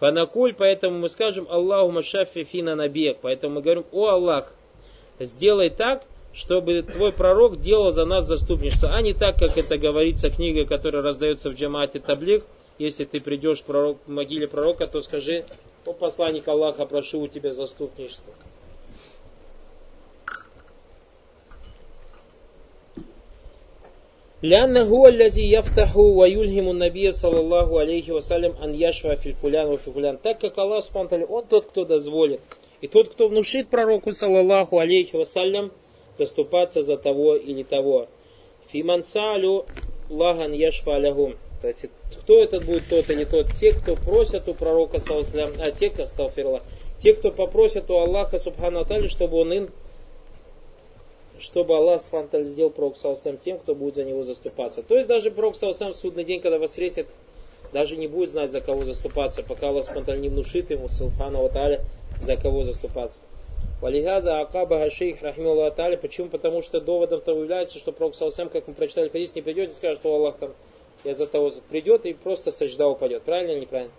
Фанакуль, 0.01 0.53
поэтому 0.53 0.99
мы 0.99 1.09
скажем 1.09 1.47
Аллаху 1.49 1.93
Машафи 1.93 2.43
Фина 2.43 2.75
Набег. 2.75 3.19
Поэтому 3.23 3.55
мы 3.55 3.63
говорим, 3.63 3.85
о 3.93 4.09
Аллах, 4.09 4.53
сделай 5.21 5.71
так, 5.71 6.03
чтобы 6.33 6.83
твой 6.83 7.13
пророк 7.13 7.61
делал 7.61 7.93
за 7.93 8.05
нас 8.05 8.27
заступничество, 8.27 8.91
а 8.93 9.01
не 9.01 9.15
так, 9.15 9.39
как 9.39 9.57
это 9.57 9.79
говорится 9.79 10.29
книга, 10.29 10.67
которая 10.67 11.03
раздается 11.03 11.51
в 11.51 11.55
джамате 11.55 12.01
Таблих. 12.01 12.43
Если 12.79 13.05
ты 13.05 13.21
придешь 13.21 13.63
к 13.63 13.97
могиле 14.09 14.49
пророка, 14.49 14.89
то 14.89 15.01
скажи, 15.03 15.45
о 15.87 15.93
посланник 15.93 16.49
Аллаха, 16.49 16.85
прошу 16.85 17.21
у 17.21 17.29
тебя 17.29 17.53
заступничество. 17.53 18.35
لأن 24.42 24.78
هو 24.78 25.08
الذي 25.08 25.52
يفتح 25.52 25.98
ويلهم 25.98 26.70
النبي 26.70 27.12
صلى 27.12 27.40
الله 27.40 27.80
عليه 27.80 28.12
وسلم 28.12 28.54
أن 28.64 28.76
يشفى 28.76 29.16
في 29.16 29.30
الفلان 29.30 29.68
وفي 29.68 29.92
фулян. 29.92 30.18
Так 30.18 30.40
как 30.40 30.58
Аллах 30.58 30.84
Субтитры, 30.84 31.26
Он 31.26 31.46
тот, 31.46 31.66
кто 31.66 31.86
дозволит. 31.86 32.42
И 32.82 32.88
тот, 32.88 33.10
кто 33.10 33.28
внушит 33.28 33.70
пророку, 33.70 34.12
саллаллаху 34.12 34.78
алейхи 34.78 35.16
вассалям, 35.16 35.72
заступаться 36.18 36.84
за 36.84 36.98
того 36.98 37.36
или 37.36 37.64
того. 37.64 38.08
Фимансалю 38.72 39.66
лаган 40.10 40.54
яшфа 40.54 40.98
алягум. 40.98 41.36
То 41.62 41.70
есть, 41.70 41.86
кто 42.22 42.44
этот 42.44 42.66
будет 42.66 42.84
тот 42.90 43.10
или 43.10 43.24
тот? 43.24 43.48
Те, 43.54 43.72
кто 43.72 43.96
просят 43.96 44.48
у 44.48 44.54
пророка, 44.54 45.00
саллаллаху 45.00 45.62
а 45.66 45.72
те, 45.72 45.90
кто 45.90 46.06
сталфирла, 46.06 46.62
те, 47.00 47.14
кто 47.14 47.32
попросят 47.32 47.90
у 47.90 47.98
Аллаха, 47.98 48.38
субхану 48.38 48.86
чтобы 49.10 49.38
он 49.38 49.54
им 49.54 49.70
чтобы 51.41 51.77
Аллах 51.77 52.03
Субхану 52.03 52.45
сделал 52.45 52.71
Пророк 52.71 52.97
Салсам 52.97 53.39
тем, 53.39 53.59
кто 53.59 53.75
будет 53.75 53.97
за 53.97 54.05
него 54.05 54.23
заступаться. 54.23 54.83
То 54.83 54.97
есть 54.97 55.09
даже 55.09 55.31
Пророк 55.31 55.57
Салсам 55.57 55.93
в 55.93 55.97
судный 55.97 56.25
день, 56.25 56.41
когда 56.41 56.59
воскресит, 56.59 57.07
даже 57.73 57.97
не 57.97 58.09
будет 58.09 58.31
знать, 58.31 58.51
за 58.51 58.61
кого 58.61 58.85
заступаться, 58.85 59.43
пока 59.43 59.69
Аллах 59.69 59.87
Субхану 59.87 60.19
не 60.19 60.29
внушит 60.29 60.71
ему, 60.71 60.89
Субхану 60.89 61.45
Аталя, 61.45 61.85
за 62.19 62.37
кого 62.37 62.63
заступаться. 62.63 63.21
Валихаза 63.81 64.41
Акаба 64.41 64.91
Шейх 64.91 65.23
Рахимулла 65.23 65.69
Аталя. 65.69 65.97
Почему? 65.97 66.29
Потому 66.29 66.61
что 66.63 66.81
доводом 66.81 67.23
того 67.23 67.41
является, 67.41 67.79
что 67.79 67.93
Пророк 67.93 68.15
Салсам, 68.15 68.51
как 68.51 68.69
мы 68.69 68.75
прочитали 68.75 69.09
хадис, 69.09 69.35
не 69.35 69.41
придет 69.41 69.71
и 69.71 69.75
скажет, 69.75 70.01
что 70.01 70.15
Аллах 70.15 70.37
там, 70.39 70.53
я 71.05 71.15
за 71.15 71.27
того 71.27 71.51
придет 71.71 72.05
и 72.05 72.13
просто 72.13 72.51
сажда 72.51 72.89
упадет. 72.89 73.23
Правильно 73.23 73.53
или 73.53 73.61
неправильно? 73.61 73.93